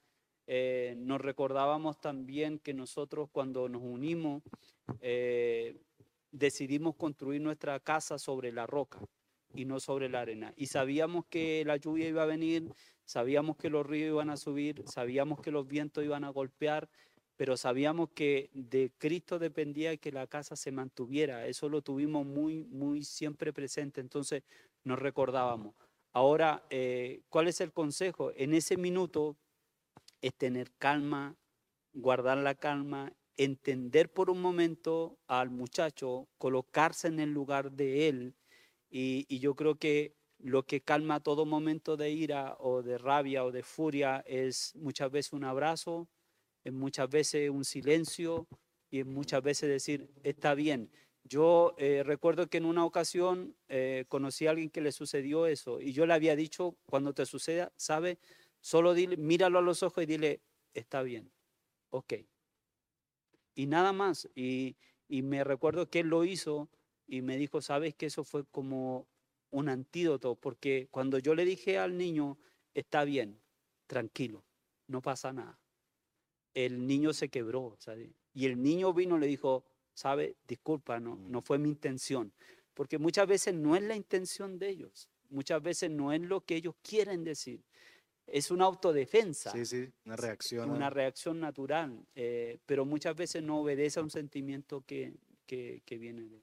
[0.47, 4.43] Eh, nos recordábamos también que nosotros cuando nos unimos
[5.01, 5.81] eh,
[6.31, 9.01] decidimos construir nuestra casa sobre la roca
[9.57, 10.53] y no sobre la arena.
[10.57, 12.73] Y sabíamos que la lluvia iba a venir,
[13.05, 16.89] sabíamos que los ríos iban a subir, sabíamos que los vientos iban a golpear,
[17.37, 21.47] pero sabíamos que de Cristo dependía que la casa se mantuviera.
[21.47, 24.01] Eso lo tuvimos muy, muy siempre presente.
[24.01, 24.43] Entonces
[24.85, 25.75] nos recordábamos.
[26.13, 28.33] Ahora, eh, ¿cuál es el consejo?
[28.37, 29.37] En ese minuto
[30.23, 31.37] es tener calma,
[31.93, 38.35] guardar la calma, entender por un momento al muchacho, colocarse en el lugar de él.
[38.99, 43.53] Y, yo creo que lo que calma todo momento de ira o de rabia o
[43.53, 46.09] de furia es muchas veces un abrazo,
[46.65, 48.49] es muchas veces un silencio
[48.91, 50.91] y es muchas veces decir, está bien.
[51.25, 55.79] Yo eh, recuerdo que en una ocasión eh, conocí a alguien que le sucedió eso
[55.79, 58.19] y yo le había dicho, cuando te suceda, ¿sabe?
[58.63, 60.41] Solo dile, míralo a los ojos y dile,
[60.73, 61.31] está bien,
[61.91, 62.15] ok.
[63.55, 64.27] Y nada más.
[64.35, 66.71] Y, y me recuerdo que él lo hizo
[67.07, 69.07] y me dijo, ¿sabes que eso fue como
[69.51, 72.39] un antídoto, porque cuando yo le dije al niño,
[72.75, 73.41] está bien,
[73.87, 74.45] tranquilo,
[74.89, 75.59] no pasa nada,
[76.55, 77.79] el niño se quebró,
[78.35, 79.65] y el niño vino y le dijo,
[79.95, 82.33] sabe, disculpa, no, no fue mi intención,
[82.75, 86.57] porque muchas veces no es la intención de ellos, muchas veces no es lo que
[86.57, 87.65] ellos quieren decir.
[88.27, 89.53] Es una autodefensa.
[89.53, 90.69] Sí, sí, una reacción.
[90.69, 95.15] Una reacción natural, eh, pero muchas veces no obedece a un sentimiento que,
[95.47, 96.43] que, que viene de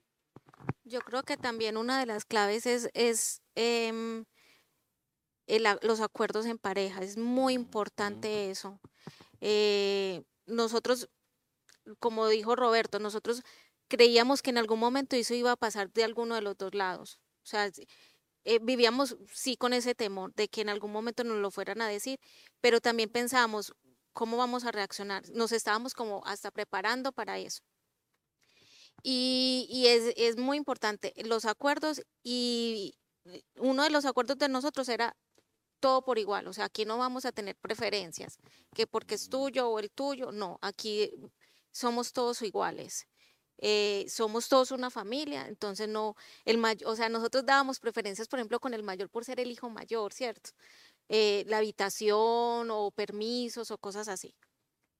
[0.84, 4.24] yo creo que también una de las claves es, es em,
[5.82, 7.02] los acuerdos en pareja.
[7.02, 8.80] Es muy importante eso.
[9.40, 11.08] Eh, nosotros,
[11.98, 13.42] como dijo Roberto, nosotros
[13.88, 17.18] creíamos que en algún momento eso iba a pasar de alguno de los dos lados.
[17.42, 17.70] O sea,
[18.44, 21.88] eh, vivíamos sí con ese temor de que en algún momento nos lo fueran a
[21.88, 22.18] decir,
[22.60, 23.74] pero también pensábamos,
[24.12, 25.28] ¿cómo vamos a reaccionar?
[25.30, 27.62] Nos estábamos como hasta preparando para eso.
[29.06, 32.94] Y, es, es, muy importante los acuerdos y
[33.58, 35.14] uno de los acuerdos de nosotros era
[35.78, 38.38] todo por igual, o sea, aquí no vamos a tener preferencias,
[38.74, 41.10] que porque es tuyo o el tuyo, no, aquí
[41.70, 43.06] somos todos iguales.
[43.58, 48.38] Eh, somos todos una familia, entonces no, el mayor, o sea, nosotros dábamos preferencias, por
[48.38, 50.50] ejemplo, con el mayor por ser el hijo mayor, ¿cierto?
[51.08, 54.34] Eh, la habitación o permisos o cosas así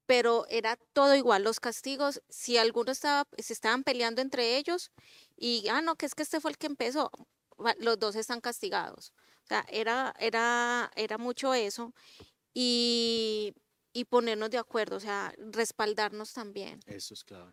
[0.07, 4.91] pero era todo igual, los castigos, si alguno estaba, se estaban peleando entre ellos
[5.37, 7.11] y, ah, no, que es que este fue el que empezó,
[7.79, 9.13] los dos están castigados.
[9.45, 11.93] O sea, era, era, era mucho eso
[12.55, 13.55] y,
[13.93, 16.81] y ponernos de acuerdo, o sea, respaldarnos también.
[16.87, 17.53] Eso es clave.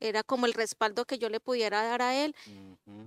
[0.00, 2.34] Era como el respaldo que yo le pudiera dar a él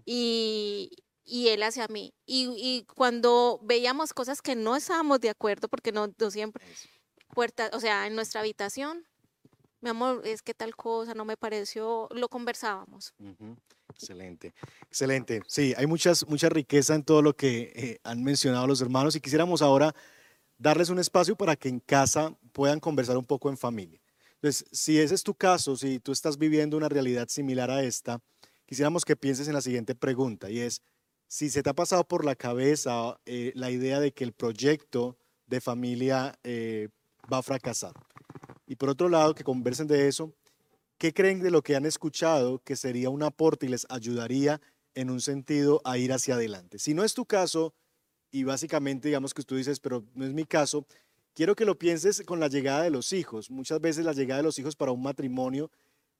[0.06, 0.90] y,
[1.24, 2.14] y él hacia mí.
[2.26, 6.66] Y, y, cuando veíamos cosas que no estábamos de acuerdo, porque no, no siempre,
[7.34, 9.06] puerta, o sea, en nuestra habitación,
[9.82, 13.14] mi amor, es que tal cosa no me pareció, lo conversábamos.
[13.90, 14.54] Excelente,
[14.88, 15.42] excelente.
[15.48, 19.22] Sí, hay muchas, mucha riqueza en todo lo que eh, han mencionado los hermanos y
[19.22, 19.94] quisiéramos ahora
[20.58, 24.02] darles un espacio para que en casa puedan conversar un poco en familia.
[24.36, 28.20] Entonces, si ese es tu caso, si tú estás viviendo una realidad similar a esta,
[28.66, 30.82] quisiéramos que pienses en la siguiente pregunta y es,
[31.28, 35.18] si se te ha pasado por la cabeza eh, la idea de que el proyecto
[35.46, 36.90] de familia eh,
[37.32, 37.94] va a fracasar.
[38.66, 40.34] Y por otro lado, que conversen de eso,
[40.98, 44.62] ¿qué creen de lo que han escuchado que sería un aporte y les ayudaría
[44.96, 46.80] en un sentido a ir hacia adelante?
[46.80, 47.74] Si no es tu caso,
[48.32, 50.86] y básicamente digamos que tú dices, pero no es mi caso,
[51.34, 53.50] quiero que lo pienses con la llegada de los hijos.
[53.50, 55.72] Muchas veces la llegada de los hijos para un matrimonio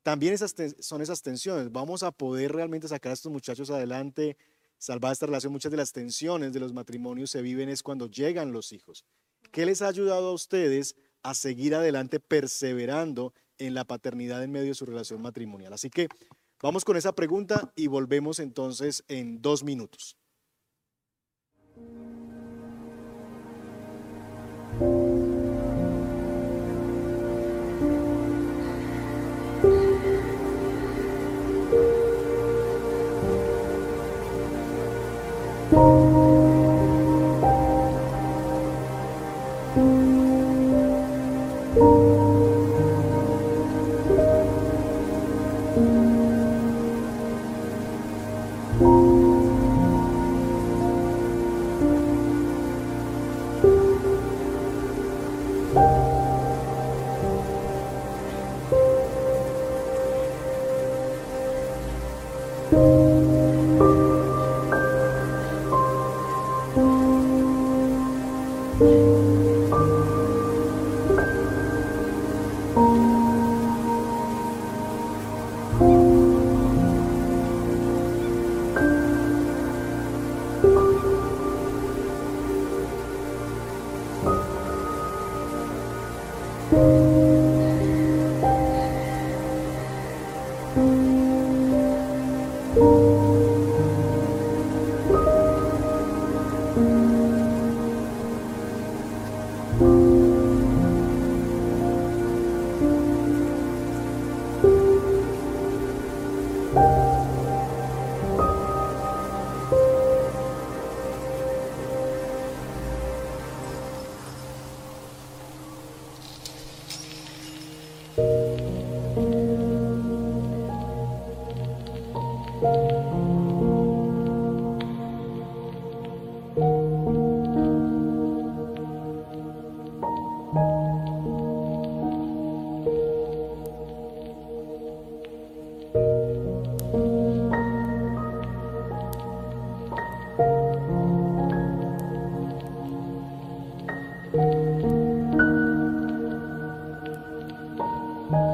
[0.08, 1.70] también esas son esas tensiones.
[1.70, 4.38] Vamos a poder realmente sacar a estos muchachos adelante,
[4.78, 5.52] salvar esta relación.
[5.52, 9.04] Muchas de las tensiones de los matrimonios se viven es cuando llegan los hijos.
[9.52, 14.68] ¿Qué les ha ayudado a ustedes a seguir adelante perseverando en la paternidad en medio
[14.68, 15.74] de su relación matrimonial?
[15.74, 16.08] Así que
[16.62, 20.18] vamos con esa pregunta y volvemos entonces en dos minutos.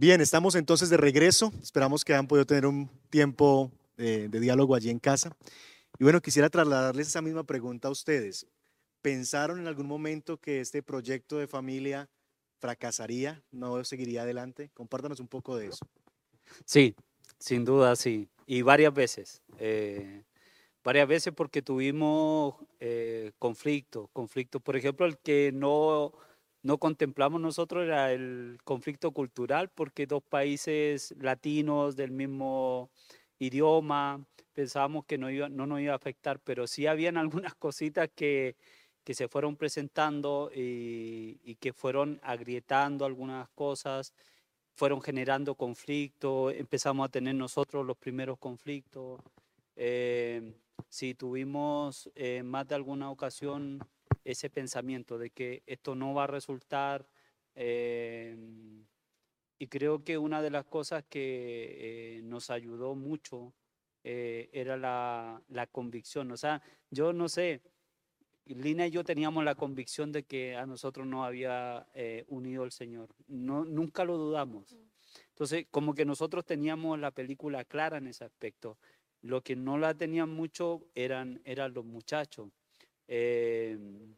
[0.00, 1.52] Bien, estamos entonces de regreso.
[1.60, 5.36] Esperamos que hayan podido tener un tiempo de, diálogo allí en casa.
[5.98, 8.46] Y bueno, quisiera trasladarles esa misma pregunta a ustedes.
[9.02, 12.08] ¿Pensaron en algún momento que este proyecto de familia
[12.60, 14.70] fracasaría, no seguiría adelante?
[14.72, 15.84] Compártanos un poco de eso.
[16.64, 16.94] Sí,
[17.40, 18.28] sin duda, sí.
[18.46, 19.42] Y varias veces.
[19.58, 20.22] Eh,
[20.84, 24.08] varias veces porque tuvimos eh, conflictos.
[24.12, 26.12] Conflictos, por ejemplo, el que no
[26.62, 32.90] no contemplamos nosotros era el conflicto cultural, porque dos países latinos del mismo
[33.38, 38.08] idioma, pensábamos que no, iba, no nos iba a afectar, pero sí habían algunas cositas
[38.14, 38.56] que,
[39.06, 44.12] se fueron presentando y, que fueron agrietando algunas cosas,
[44.74, 49.22] fueron generando conflictos, empezamos a tener nosotros los primeros conflictos.
[49.76, 50.52] Eh,
[50.90, 53.80] si tuvimos eh, más de alguna ocasión
[54.30, 57.08] ese pensamiento de que esto no va a resultar.
[57.54, 58.84] Em,
[59.58, 63.54] y creo que una de las cosas que eh, nos ayudó mucho
[64.04, 66.30] eh, era la, la, convicción.
[66.30, 67.62] O sea, yo no sé,
[68.44, 72.70] Lina y yo teníamos la convicción de que a nosotros no había eh, unido el
[72.72, 73.08] Señor.
[73.26, 74.76] No, nunca lo dudamos.
[75.30, 78.78] Entonces, como que nosotros teníamos la película clara en ese aspecto.
[79.22, 82.50] Lo que no la tenían mucho eran, eran los muchachos.
[83.08, 84.14] Em,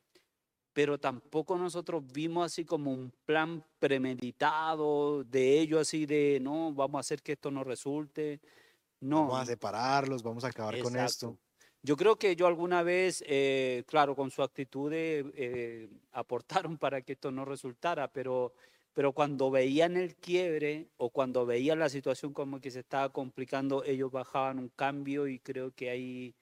[0.73, 6.99] pero tampoco nosotros vimos así como un plan premeditado de ellos, así de, no, vamos
[6.99, 8.41] a hacer que esto no resulte.
[9.01, 9.23] No.
[9.23, 11.39] Vamos a separarlos, vamos a acabar con esto.
[11.83, 17.15] Yo creo que yo alguna vez, eh, claro, con su actitud eh, aportaron para que
[17.15, 18.53] esto no resultara, pero,
[18.93, 23.83] pero cuando veían el quiebre o cuando veían la situación como que se estaba complicando,
[23.85, 26.35] ellos bajaban un cambio y creo que ahí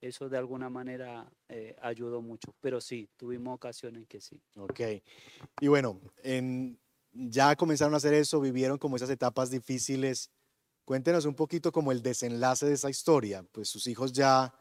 [0.00, 2.54] eso de alguna manera eh, ayudó mucho.
[2.60, 4.40] Pero sí, tuvimos ocasiones que sí.
[4.56, 4.80] Ok.
[5.60, 6.78] Y bueno, en,
[7.12, 10.30] ya comenzaron a hacer eso, vivieron como esas etapas difíciles.
[10.84, 13.42] Cuéntenos un poquito como el desenlace de esa historia.
[13.52, 14.54] Pues sus hijos ya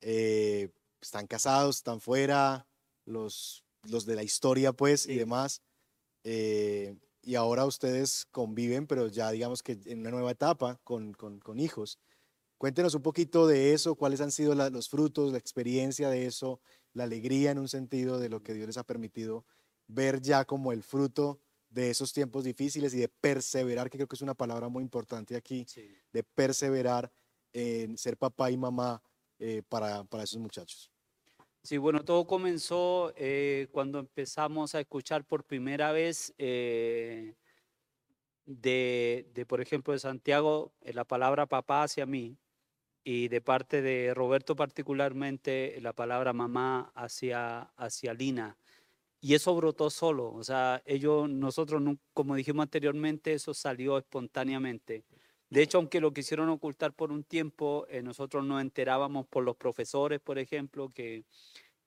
[0.00, 0.70] eh,
[1.00, 2.66] están casados, están fuera,
[3.04, 5.62] los, los de la historia pues y demás.
[6.24, 11.40] Eh, y ahora ustedes conviven, pero ya digamos que en una nueva etapa con, con,
[11.40, 11.98] con hijos.
[12.58, 16.60] Cuéntenos un poquito de eso, cuáles han sido los frutos, la experiencia de eso,
[16.92, 19.46] la alegría en un sentido de lo que Dios les ha permitido
[19.86, 21.40] ver ya como el fruto
[21.70, 25.36] de esos tiempos difíciles y de perseverar, que creo que es una palabra muy importante
[25.36, 25.66] aquí,
[26.12, 27.12] de perseverar
[27.52, 29.00] en ser papá y mamá
[29.38, 30.90] eh, para, para, esos muchachos.
[31.62, 37.36] Sí, bueno, todo comenzó eh, cuando empezamos a escuchar por primera vez eh,
[38.46, 42.36] de, de, por ejemplo, de Santiago, la palabra papá hacia mí
[43.10, 48.58] y de parte de Roberto particularmente la palabra mamá hacia, hacia Lina.
[49.18, 51.82] Y eso brotó solo, o sea, ellos, nosotros,
[52.12, 55.06] como dijimos anteriormente, eso salió espontáneamente.
[55.48, 59.56] De hecho, aunque lo quisieron ocultar por un tiempo, eh, nosotros nos enterábamos por los
[59.56, 61.24] profesores, por ejemplo, que,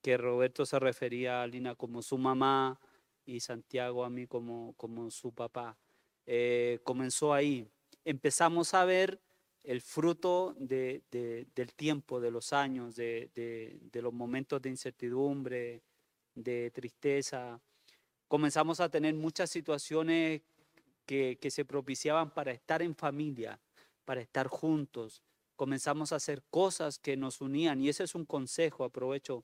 [0.01, 2.79] que Roberto se refería a Lina como su mamá
[3.27, 5.77] y Santiago a mí como, como su papá.
[6.25, 7.67] Eh, comenzó ahí.
[8.05, 9.21] Empezamos a ver
[9.63, 11.03] el fruto de,
[11.53, 15.81] del tiempo, de los años, de, de, los momentos de incertidumbre,
[16.33, 17.59] de tristeza.
[18.27, 20.41] Comenzamos a tener muchas situaciones
[21.05, 23.59] que, que se propiciaban para estar en familia,
[24.05, 25.21] para estar juntos.
[25.55, 29.43] Comenzamos a hacer cosas que nos unían y ese es un consejo, aprovecho,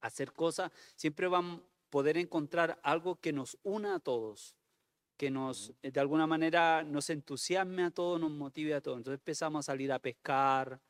[0.00, 1.60] hacer cosas, siempre van a
[1.90, 4.56] poder encontrar algo que nos una a todos
[5.20, 8.96] que nos, eh, de alguna manera, nos entusiasme a todos, nos motive a todos.
[8.96, 10.80] Entonces empezamos a salir a pescar,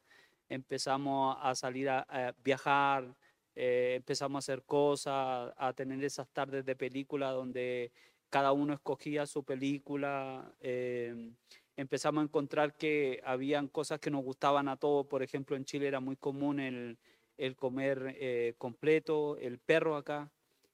[0.49, 3.13] empezamos a salir a, viajar,
[3.57, 7.91] eh, empezamos a hacer cosas, a tener esas tardes de película donde
[8.29, 10.55] cada uno escogía su película.
[10.61, 11.33] Eh,
[11.77, 15.09] empezamos a encontrar que habían cosas que nos gustaban a todos.
[15.09, 16.99] Por ejemplo, en Chile era muy común el,
[17.37, 20.31] el comer completo, el perro acá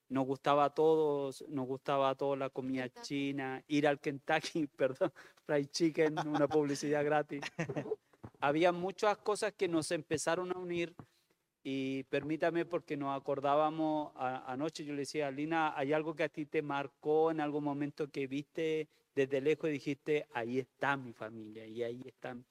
[0.08, 5.12] nos gustaba a todos, nos gustaba a todos la comida china, ir al Kentucky, perdón,
[5.44, 7.42] Fried Chicken, una publicidad gratis.
[8.40, 10.94] Había muchas cosas que nos empezaron a unir
[11.62, 16.46] y permítame porque nos acordábamos anoche, yo le decía, Lina, ¿hay algo que a ti
[16.46, 21.66] te marcó en algún momento que viste desde lejos y dijiste, ahí está mi familia
[21.66, 22.44] y ahí están?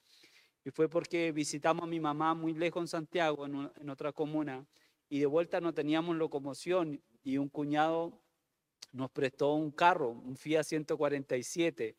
[0.64, 4.66] Y fue porque visitamos a mi mamá muy lejos en Santiago, en, en otra comuna,
[5.08, 8.12] y de vuelta no teníamos locomoción y un cuñado
[8.92, 11.96] nos prestó un carro, un Fiat 147,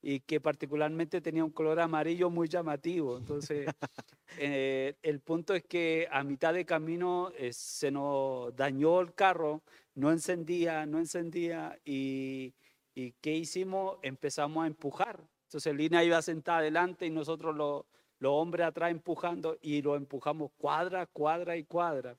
[0.00, 3.18] y que particularmente tenía un color amarillo muy llamativo.
[3.18, 3.66] Entonces,
[4.38, 9.62] eh, el punto es que a mitad de camino eh, se nos dañó el carro,
[9.94, 12.54] no encendía, no encendía, y,
[12.94, 13.98] y ¿qué hicimos?
[14.00, 15.20] Empezamos a empujar.
[15.44, 17.84] Entonces, Lina iba sentada adelante y nosotros los,
[18.18, 22.16] los hombres atrás empujando, y lo empujamos cuadra, cuadra y cuadra.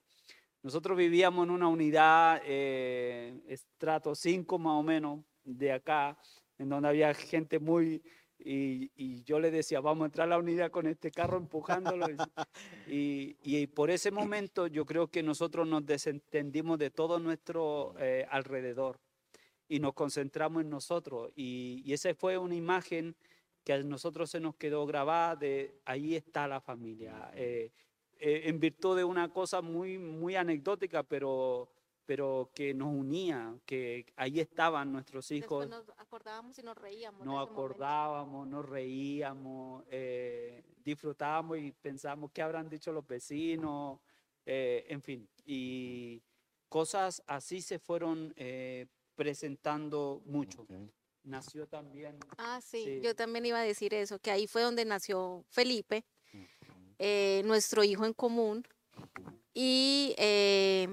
[0.63, 6.17] Nosotros vivíamos en una unidad, eh, estrato 5 más o menos, de acá,
[6.57, 8.01] en donde había gente muy...
[8.43, 12.07] Y, yo le decía, vamos a entrar a la unidad con este carro empujándolo.
[12.87, 18.25] y, y, por ese momento yo creo que nosotros nos desentendimos de todo nuestro eh,
[18.31, 18.99] alrededor
[19.67, 21.31] y nos concentramos en nosotros.
[21.35, 23.15] Y, y esa fue una imagen
[23.63, 27.31] que a nosotros se nos quedó grabada de ahí está la familia.
[27.35, 27.71] Eh,
[28.23, 31.71] eh, en virtud de una cosa muy, muy anecdótica, pero,
[32.05, 35.67] pero que nos unía, que ahí estaban nuestros hijos.
[35.67, 37.25] nos acordábamos y nos reíamos.
[37.25, 43.99] Nos acordábamos, nos reíamos, eh, disfrutábamos y pensábamos qué habrán dicho los vecinos,
[44.45, 45.27] eh, en fin.
[45.43, 46.21] Y
[46.69, 48.35] cosas así se fueron
[49.15, 50.67] presentando mucho.
[51.23, 52.19] Nació también.
[52.37, 56.05] Ah, sí, yo también iba a decir eso, que ahí fue donde nació Felipe.
[57.03, 58.63] Eh, nuestro hijo en común.
[59.55, 60.87] Y eh,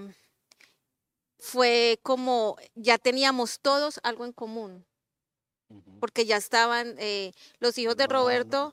[1.38, 4.86] fue como, ya teníamos todos algo en común,
[6.00, 8.72] porque ya estaban, eh, los hijos de Roberto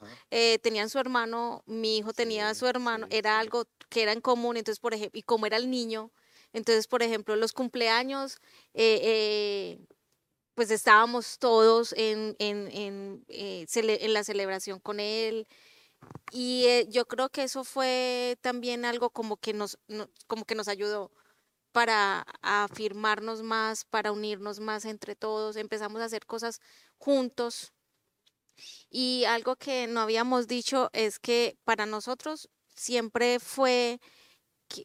[0.61, 4.79] tenían su hermano, mi hijo tenía su hermano, era algo que era en común, entonces,
[4.79, 6.11] por ejemplo, y como era el niño,
[6.53, 8.39] entonces, por ejemplo, los cumpleaños,
[10.55, 15.47] pues estábamos todos en, en, en, en la celebración con él,
[16.31, 20.55] Y eh, yo creo que eso fue también algo como que nos, no- como que
[20.55, 21.11] nos ayudó
[21.73, 25.55] para afirmarnos más, para unirnos más entre todos.
[25.57, 26.61] Empezamos a hacer cosas
[26.97, 27.73] juntos.
[28.89, 33.99] Y algo que no habíamos dicho es que para nosotros siempre fue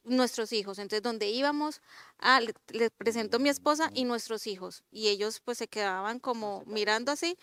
[0.05, 0.79] nuestros hijos.
[0.79, 1.81] Entonces, donde íbamos,
[2.19, 4.85] ah, le, le presento a mi esposa y nuestros hijos.
[4.91, 7.37] Y ellos pues se quedaban como mirando así.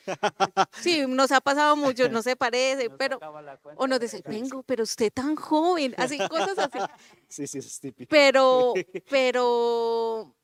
[0.81, 3.19] Sí, nos ha pasado mucho, no se parece, pero...
[3.75, 6.79] O nos dicen, vengo, pero usted tan joven, así, cosas así.
[7.27, 8.09] Sí, sí, eso es típico.
[8.09, 8.73] Pero,
[9.09, 10.35] pero,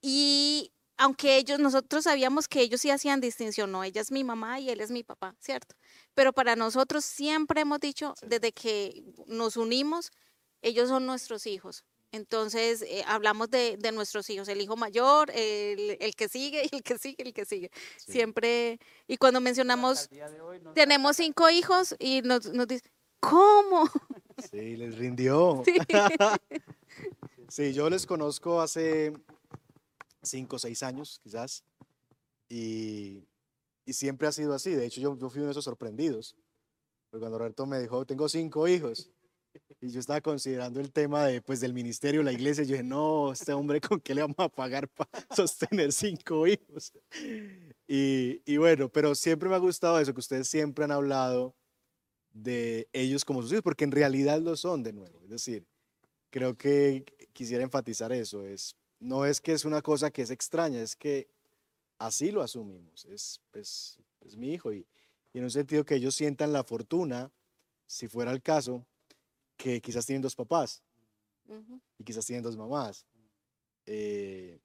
[0.00, 4.60] y aunque ellos, nosotros sabíamos que ellos sí hacían distinción, no, ella es mi mamá
[4.60, 5.74] y él es mi papá, ¿cierto?
[6.14, 10.10] Pero para nosotros siempre hemos dicho, desde que nos unimos,
[10.66, 11.84] ellos son nuestros hijos.
[12.12, 16.82] Entonces, eh, hablamos de, de nuestros hijos, el hijo mayor, el, el que sigue, el
[16.82, 17.70] que sigue, el que sigue.
[17.98, 18.12] Sí.
[18.12, 20.08] Siempre, y cuando mencionamos,
[20.74, 22.90] tenemos cinco hijos y nos, nos dicen,
[23.20, 23.88] ¿cómo?
[24.50, 25.62] Sí, les rindió.
[25.64, 25.76] Sí.
[27.48, 29.12] Sí, yo les conozco hace
[30.20, 31.62] cinco o seis años, quizás,
[32.48, 33.22] y,
[33.84, 34.72] y siempre ha sido así.
[34.72, 36.34] De hecho, yo, yo fui uno de esos sorprendidos.
[37.08, 39.10] Porque cuando Roberto me dijo, tengo cinco hijos,
[39.80, 43.32] y yo estaba considerando el tema de, pues, del ministerio, la iglesia, yo dije, no,
[43.32, 46.92] este hombre, ¿con qué le vamos a pagar para sostener cinco hijos?
[47.86, 51.54] Y, y bueno, pero siempre me ha gustado eso, que ustedes siempre han hablado
[52.32, 55.20] de ellos como sus hijos, porque en realidad lo son de nuevo.
[55.24, 55.66] Es decir,
[56.30, 58.44] creo que quisiera enfatizar eso.
[58.44, 61.28] Es, no es que es una cosa que es extraña, es que
[61.98, 63.04] así lo asumimos.
[63.06, 64.72] Es, es, es mi hijo.
[64.72, 64.86] Y,
[65.32, 67.30] y en un sentido que ellos sientan la fortuna,
[67.86, 68.86] si fuera el caso,
[69.56, 70.82] que quizás tienen dos papás
[71.98, 73.06] y quizás tienen dos mamás.
[73.86, 74.60] eh,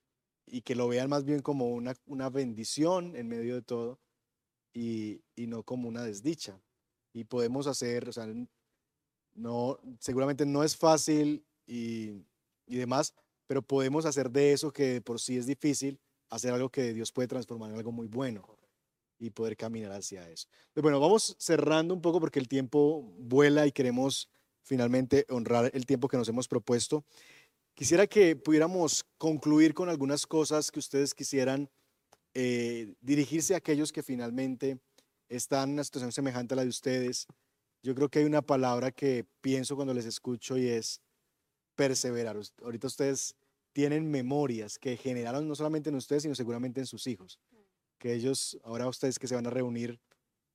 [0.47, 3.99] y que lo vean más bien como una, una bendición en medio de todo
[4.73, 6.61] y, y no como una desdicha.
[7.13, 8.27] Y podemos hacer, o sea,
[9.33, 12.25] no, seguramente no es fácil y,
[12.67, 13.13] y demás,
[13.47, 17.11] pero podemos hacer de eso que de por sí es difícil, hacer algo que Dios
[17.11, 18.57] puede transformar en algo muy bueno
[19.19, 20.47] y poder caminar hacia eso.
[20.73, 24.29] Pero bueno, vamos cerrando un poco porque el tiempo vuela y queremos
[24.63, 27.03] finalmente honrar el tiempo que nos hemos propuesto.
[27.73, 31.69] Quisiera que pudiéramos concluir con algunas cosas que ustedes quisieran
[32.33, 34.79] eh, dirigirse a aquellos que finalmente
[35.29, 37.27] están en una situación semejante a la de ustedes.
[37.83, 41.01] Yo creo que hay una palabra que pienso cuando les escucho y es
[41.75, 42.37] perseverar.
[42.61, 43.35] Ahorita ustedes
[43.73, 47.39] tienen memorias que generaron no solamente en ustedes, sino seguramente en sus hijos.
[47.97, 49.99] Que ellos, ahora ustedes que se van a reunir,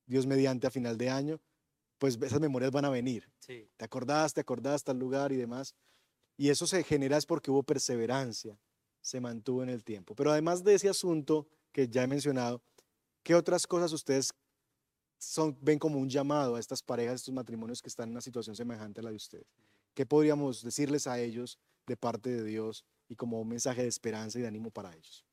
[0.07, 1.41] Dios mediante a final de año,
[1.99, 3.31] pues esas memorias van a venir.
[3.39, 3.69] Sí.
[3.77, 4.35] ¿Te acordás?
[4.35, 5.75] ¿Te acordás tal lugar y demás?
[6.37, 8.59] Y eso se genera es porque hubo perseverancia,
[9.01, 10.15] se mantuvo en el tiempo.
[10.15, 12.63] Pero además de ese asunto que ya he mencionado,
[13.23, 14.33] ¿qué otras cosas ustedes
[15.19, 18.21] son, ven como un llamado a estas parejas, a estos matrimonios que están en una
[18.21, 19.47] situación semejante a la de ustedes?
[19.95, 24.39] ¿Qué podríamos decirles a ellos de parte de Dios y como un mensaje de esperanza
[24.39, 25.25] y de ánimo para ellos?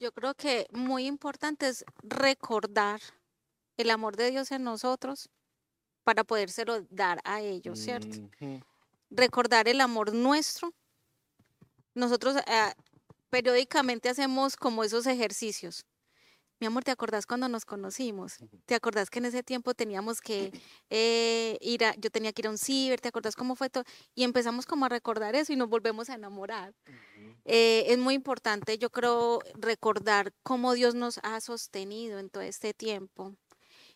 [0.00, 3.00] Yo creo que muy importante es recordar
[3.76, 5.30] el amor de Dios en nosotros
[6.04, 8.28] para podérselo dar a ellos, ¿cierto?
[9.10, 10.72] Recordar el amor nuestro.
[11.94, 12.72] Nosotros eh,
[13.30, 15.86] periódicamente hacemos como esos ejercicios.
[16.60, 18.38] Mi amor, ¿te acordás cuando nos conocimos?
[18.64, 20.52] ¿Te acordás que en ese tiempo teníamos que
[20.88, 23.84] eh, ir a, yo tenía que ir a un ciber, ¿te acordás cómo fue todo?
[24.14, 26.72] Y empezamos como a recordar eso y nos volvemos a enamorar.
[27.44, 32.72] Eh, es muy importante, yo creo, recordar cómo Dios nos ha sostenido en todo este
[32.72, 33.34] tiempo.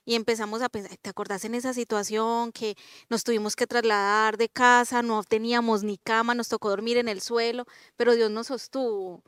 [0.08, 2.76] Y empezamos a pensar, ¿te acordás en esa situación que
[3.10, 7.20] nos tuvimos que trasladar de casa, no teníamos ni cama, nos tocó dormir en el
[7.20, 9.22] suelo, pero Dios nos sostuvo?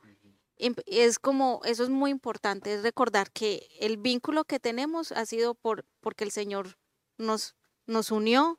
[0.57, 5.27] Em- Es como, eso es muy importante, es recordar que el vínculo que tenemos ha
[5.27, 6.79] sido por, porque el Señor
[7.19, 7.57] nos,
[7.87, 8.59] nos unió,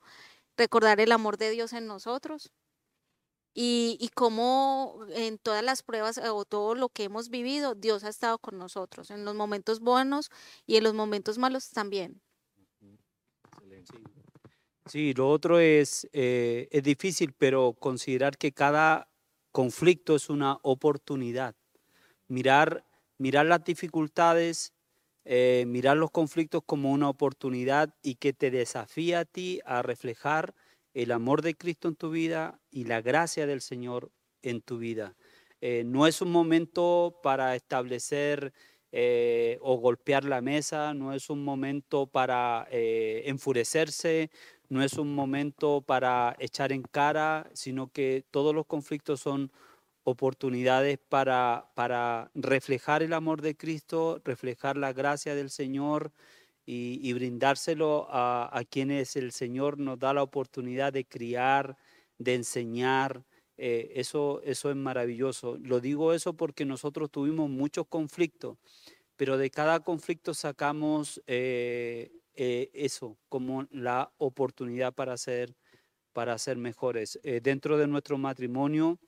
[0.58, 2.52] recordar el amor de Dios en nosotros
[3.54, 8.04] y, y cómo en todas las pruebas eh, o todo lo que hemos vivido, Dios
[8.04, 10.30] ha estado con nosotros, en los momentos buenos
[10.66, 12.22] y en los momentos malos también.
[14.88, 19.10] Sí, lo otro es, eh, es difícil, pero considerar que cada
[19.52, 21.56] conflicto es una oportunidad.
[22.28, 22.86] Mirar,
[23.18, 24.74] mirar las dificultades,
[25.24, 30.56] eh, mirar los conflictos como una oportunidad y que te desafía a ti a reflejar
[30.94, 34.12] el amor de Cristo en tu vida y la gracia del Señor
[34.42, 35.16] en tu vida.
[35.62, 38.54] Eh, no es un momento para establecer
[38.92, 44.32] eh, o golpear la mesa, no es un momento para eh, enfurecerse,
[44.70, 49.52] no es un momento para echar en cara, sino que todos los conflictos son
[50.04, 56.12] oportunidades para, para reflejar el amor de Cristo, reflejar la gracia del Señor
[56.66, 61.78] y, brindárselo a, quienes el Señor nos da la oportunidad de criar,
[62.18, 63.26] de enseñar.
[63.57, 65.57] Eh, eso, eso es maravilloso.
[65.62, 68.57] Lo digo eso porque nosotros tuvimos muchos conflictos,
[69.16, 75.55] pero de cada conflicto sacamos eh, eh, eso como la oportunidad para ser,
[76.14, 77.20] para ser mejores.
[77.43, 78.99] dentro de nuestro matrimonio,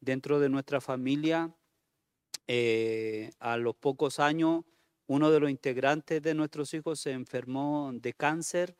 [0.00, 1.54] dentro de nuestra familia,
[3.38, 4.64] a los pocos años,
[5.06, 8.76] uno de los integrantes de nuestros hijos se enfermó de cáncer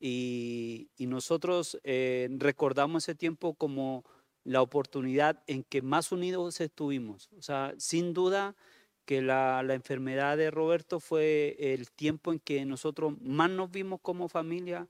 [0.00, 4.04] y, nosotros eh, recordamos ese tiempo como
[4.44, 7.28] la oportunidad en que más unidos estuvimos.
[7.36, 8.56] O sea, sin duda
[9.04, 14.28] que la, enfermedad de Roberto fue el tiempo en que nosotros más nos vimos como
[14.28, 14.88] familia,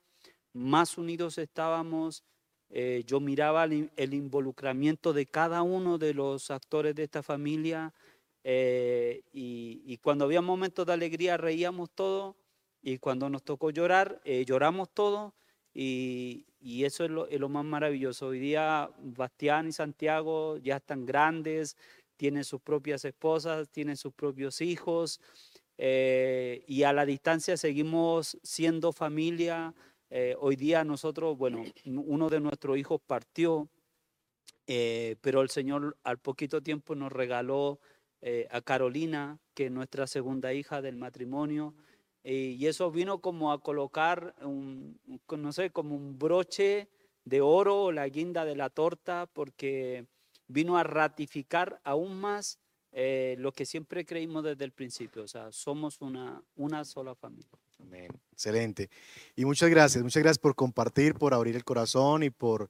[0.53, 2.25] más unidos estábamos.
[2.71, 7.95] Eh, yo miraba el involucramiento de cada uno de los actores de esta familia
[8.45, 12.37] eh, y, cuando había momentos de alegría reíamos todos
[12.83, 15.33] y cuando nos tocó llorar, eh, lloramos todos
[15.75, 17.11] y, eso es
[17.41, 18.29] lo, más maravilloso.
[18.29, 21.77] Hoy día Bastián y Santiago ya están grandes,
[22.17, 25.21] tienen sus propias esposas, tienen sus propios hijos
[25.77, 29.75] eh, y a la distancia seguimos siendo familia.
[30.39, 33.69] hoy día nosotros, bueno, uno de nuestros hijos partió,
[34.67, 37.79] pero el Señor al poquito tiempo nos regaló
[38.21, 41.75] eh, a Carolina, que es nuestra segunda hija del matrimonio,
[42.25, 44.99] eh, y eso vino como a colocar, un,
[45.31, 46.89] no sé, como un broche
[47.25, 50.05] de oro o la guinda de la torta, porque
[50.49, 52.59] vino a ratificar aún más
[52.91, 57.49] eh, lo que siempre creímos desde el principio, o sea, somos una, una sola familia.
[58.33, 58.91] Excelente.
[59.37, 62.69] Y muchas gracias, muchas gracias por compartir, por abrir el corazón y por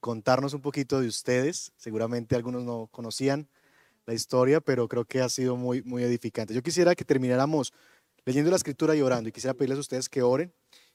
[0.00, 1.72] contarnos un poquito de ustedes.
[1.76, 3.48] Seguramente algunos no conocían
[4.10, 6.52] la historia, pero creo que ha sido muy, muy edificante.
[6.52, 7.72] Yo quisiera que termináramos
[8.24, 10.52] leyendo la escritura y orando, y quisiera pedirles a ustedes que oren,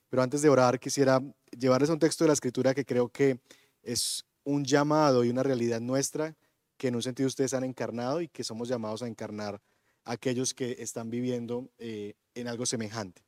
[0.10, 1.22] pero antes de orar quisiera
[1.58, 3.40] llevarles un texto de la escritura que creo que
[3.84, 6.36] es un llamado y una realidad nuestra
[6.78, 9.62] que en un sentido ustedes han encarnado y que somos llamados a encarnar
[10.04, 13.24] a aquellos que están viviendo eh, en algo semejante.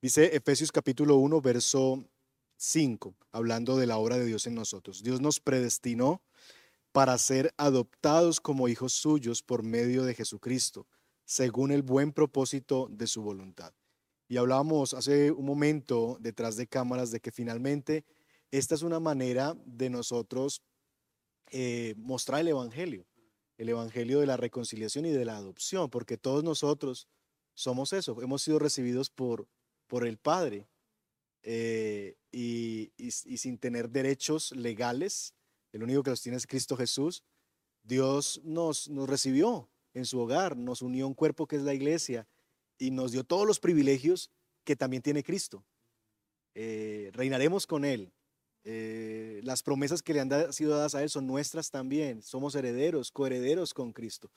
[0.00, 2.02] Dice Efesios capítulo 1, verso
[2.56, 5.02] 5, hablando de la obra de Dios en nosotros.
[5.02, 6.22] Dios nos predestinó
[6.92, 10.86] para ser adoptados como hijos suyos por medio de Jesucristo,
[11.24, 13.72] según el buen propósito de su voluntad.
[14.28, 18.04] Y hablábamos hace un momento detrás de cámaras de que finalmente
[18.50, 20.62] esta es una manera de nosotros
[21.50, 23.06] eh, mostrar el Evangelio,
[23.56, 27.08] el Evangelio de la reconciliación y de la adopción, porque todos nosotros
[27.54, 29.48] somos eso, hemos sido recibidos por,
[29.86, 30.68] por el Padre
[31.42, 35.34] eh, y sin tener derechos legales,
[35.72, 37.22] el único que los tiene es Cristo Jesús,
[37.82, 42.28] Dios nos, recibió en su hogar, nos unió un cuerpo que es la iglesia
[42.78, 44.30] y nos dio todos los privilegios
[44.64, 45.64] que también tiene Cristo.
[46.54, 48.12] Eh, reinaremos con Él.
[48.64, 52.22] Eh, las promesas que le han sido dadas a Él son nuestras también.
[52.22, 54.30] Somos herederos, coherederos con Cristo.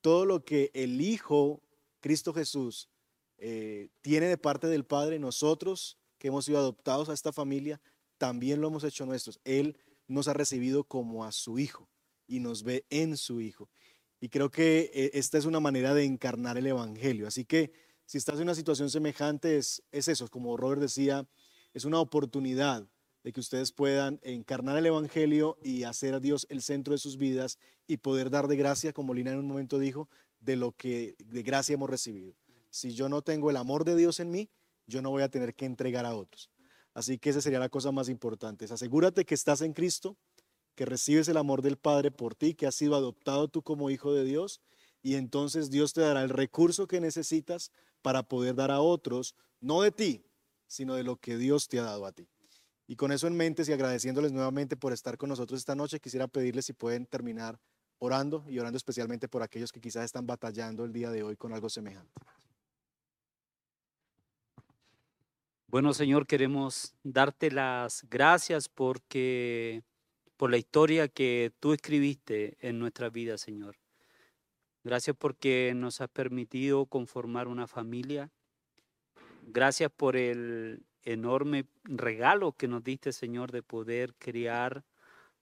[0.00, 1.62] Todo lo que el Hijo,
[2.00, 2.88] Cristo Jesús,
[3.36, 7.80] eh, tiene de parte del Padre, nosotros que hemos sido adoptados a esta familia,
[8.16, 9.38] también lo hemos hecho nuestros.
[9.44, 9.76] Él
[10.06, 11.88] nos ha recibido como a su Hijo
[12.26, 13.68] y nos ve en su Hijo.
[14.20, 17.26] Y creo que eh, esta es una manera de encarnar el Evangelio.
[17.26, 17.72] Así que
[18.06, 21.26] si estás en una situación semejante, es, es eso, como Robert decía,
[21.72, 22.88] es una oportunidad
[23.22, 27.16] de que ustedes puedan encarnar el Evangelio y hacer a Dios el centro de sus
[27.16, 30.08] vidas y poder dar de gracia, como Lina en un momento dijo,
[30.40, 32.34] de lo que de gracia hemos recibido.
[32.68, 34.50] Si yo no tengo el amor de Dios en mí,
[34.86, 36.50] yo no voy a tener que entregar a otros.
[36.94, 38.64] Así que esa sería la cosa más importante.
[38.64, 40.16] Asegúrate que estás en Cristo,
[40.74, 44.14] que recibes el amor del Padre por ti, que has sido adoptado tú como hijo
[44.14, 44.60] de Dios,
[45.02, 47.70] y entonces Dios te dará el recurso que necesitas
[48.00, 50.24] para poder dar a otros, no de ti,
[50.66, 52.28] sino de lo que Dios te ha dado a ti.
[52.86, 56.28] Y con eso en mente y agradeciéndoles nuevamente por estar con nosotros esta noche, quisiera
[56.28, 57.58] pedirles si pueden terminar
[57.98, 61.52] orando y orando especialmente por aquellos que quizás están batallando el día de hoy con
[61.52, 62.12] algo semejante.
[65.74, 69.82] Bueno, Señor, queremos darte las gracias porque
[70.36, 73.74] por la historia que tú escribiste en nuestra vida, Señor.
[74.84, 78.30] Gracias porque nos has permitido conformar una familia.
[79.48, 84.84] Gracias por el enorme regalo que nos diste, Señor, de poder criar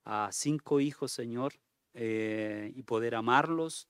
[0.07, 1.53] a cinco hijos, Señor,
[1.93, 3.87] eh, y poder amarlos,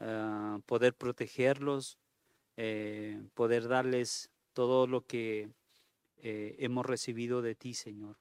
[0.00, 1.98] ah, poder protegerlos,
[2.56, 5.50] eh, poder darles todo lo que
[6.18, 8.16] eh, hemos recibido de ti, Señor.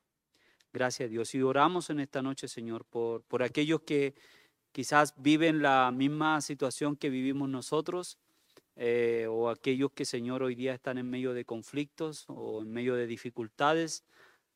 [0.71, 1.33] Gracias, Dios.
[1.35, 4.15] Y oramos en esta noche, Señor, por, por aquellos que
[4.71, 8.17] quizás viven la misma situación que vivimos nosotros,
[8.75, 12.95] eh, o aquellos que, Señor, hoy día están en medio de conflictos o en medio
[12.95, 14.03] de dificultades,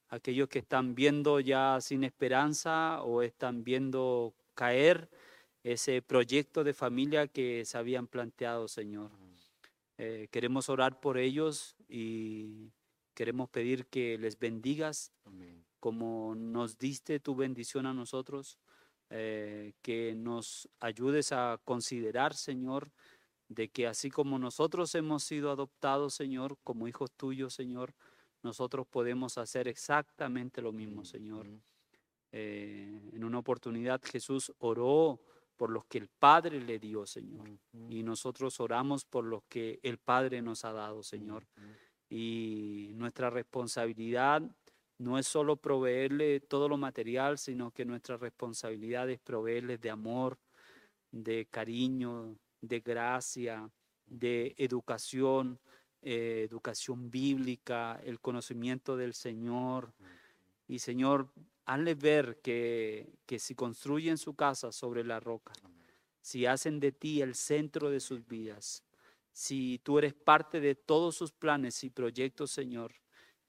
[0.09, 5.09] aquellos que están viendo ya sin esperanza o están viendo caer
[5.63, 9.11] ese proyecto de familia que se habían planteado, Señor.
[9.99, 12.71] Eh, queremos orar por ellos y
[13.17, 15.11] queremos pedir que les bendigas
[15.79, 18.59] como nos diste tu bendición a nosotros,
[19.09, 22.91] eh, que nos ayudes a considerar, Señor,
[23.49, 27.95] de que así como nosotros hemos sido adoptados, Señor, como hijos tuyos, Señor,
[28.43, 31.47] nosotros podemos hacer exactamente lo mismo, Señor.
[32.31, 35.19] Eh, en una oportunidad Jesús oró
[35.55, 37.49] por los que el Padre le dio, Señor.
[37.89, 41.47] Y nosotros oramos por los que el Padre nos ha dado, Señor.
[42.09, 44.41] Y nuestra responsabilidad
[44.97, 50.37] no es solo proveerle todo lo material, sino que nuestra responsabilidad es proveerles de amor,
[51.11, 53.69] de cariño, de gracia,
[54.05, 55.59] de educación,
[56.01, 59.93] eh, educación bíblica, el conocimiento del Señor.
[60.67, 61.29] Y Señor,
[61.65, 65.53] hazle ver que, que si construyen su casa sobre la roca,
[66.21, 68.83] si hacen de ti el centro de sus vidas,
[69.37, 72.95] si tú eres parte de todos sus planes y proyectos, Señor,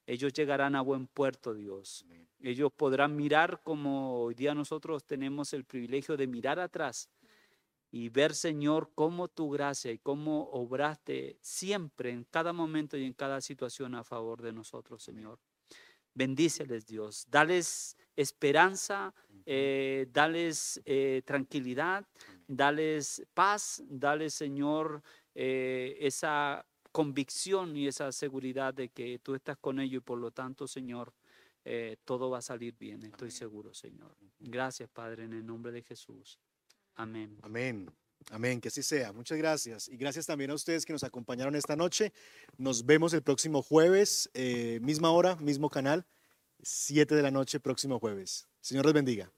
[0.06, 2.04] ellos llegarán a buen puerto, Dios.
[2.40, 7.08] Ellos podrán mirar como hoy día nosotros tenemos el privilegio de mirar atrás
[7.90, 13.14] y ver, Señor, cómo tu gracia y cómo obraste siempre, en cada momento y en
[13.14, 15.38] cada situación a favor de nosotros, Señor.
[16.12, 17.24] Bendíceles, Dios.
[17.30, 19.14] Dales esperanza,
[19.46, 22.06] eh, dales eh, tranquilidad,
[22.46, 25.02] dales paz, dales, Señor,
[25.40, 30.32] eh, esa convicción y esa seguridad de que tú estás con ellos y por lo
[30.32, 31.14] tanto, Señor,
[31.64, 34.16] eh, todo va a salir bien, estoy seguro, Señor.
[34.40, 36.40] Gracias, Padre, en el nombre de Jesús.
[36.96, 37.38] Amén.
[37.42, 37.88] Amén.
[38.32, 39.12] Amén, que así sea.
[39.12, 39.88] Muchas gracias.
[39.88, 42.12] Y gracias también a ustedes que nos acompañaron esta noche.
[42.56, 46.04] Nos vemos el próximo jueves, eh, misma hora, mismo canal,
[46.62, 48.48] 7 de la noche, próximo jueves.
[48.60, 49.32] Señor les bendiga.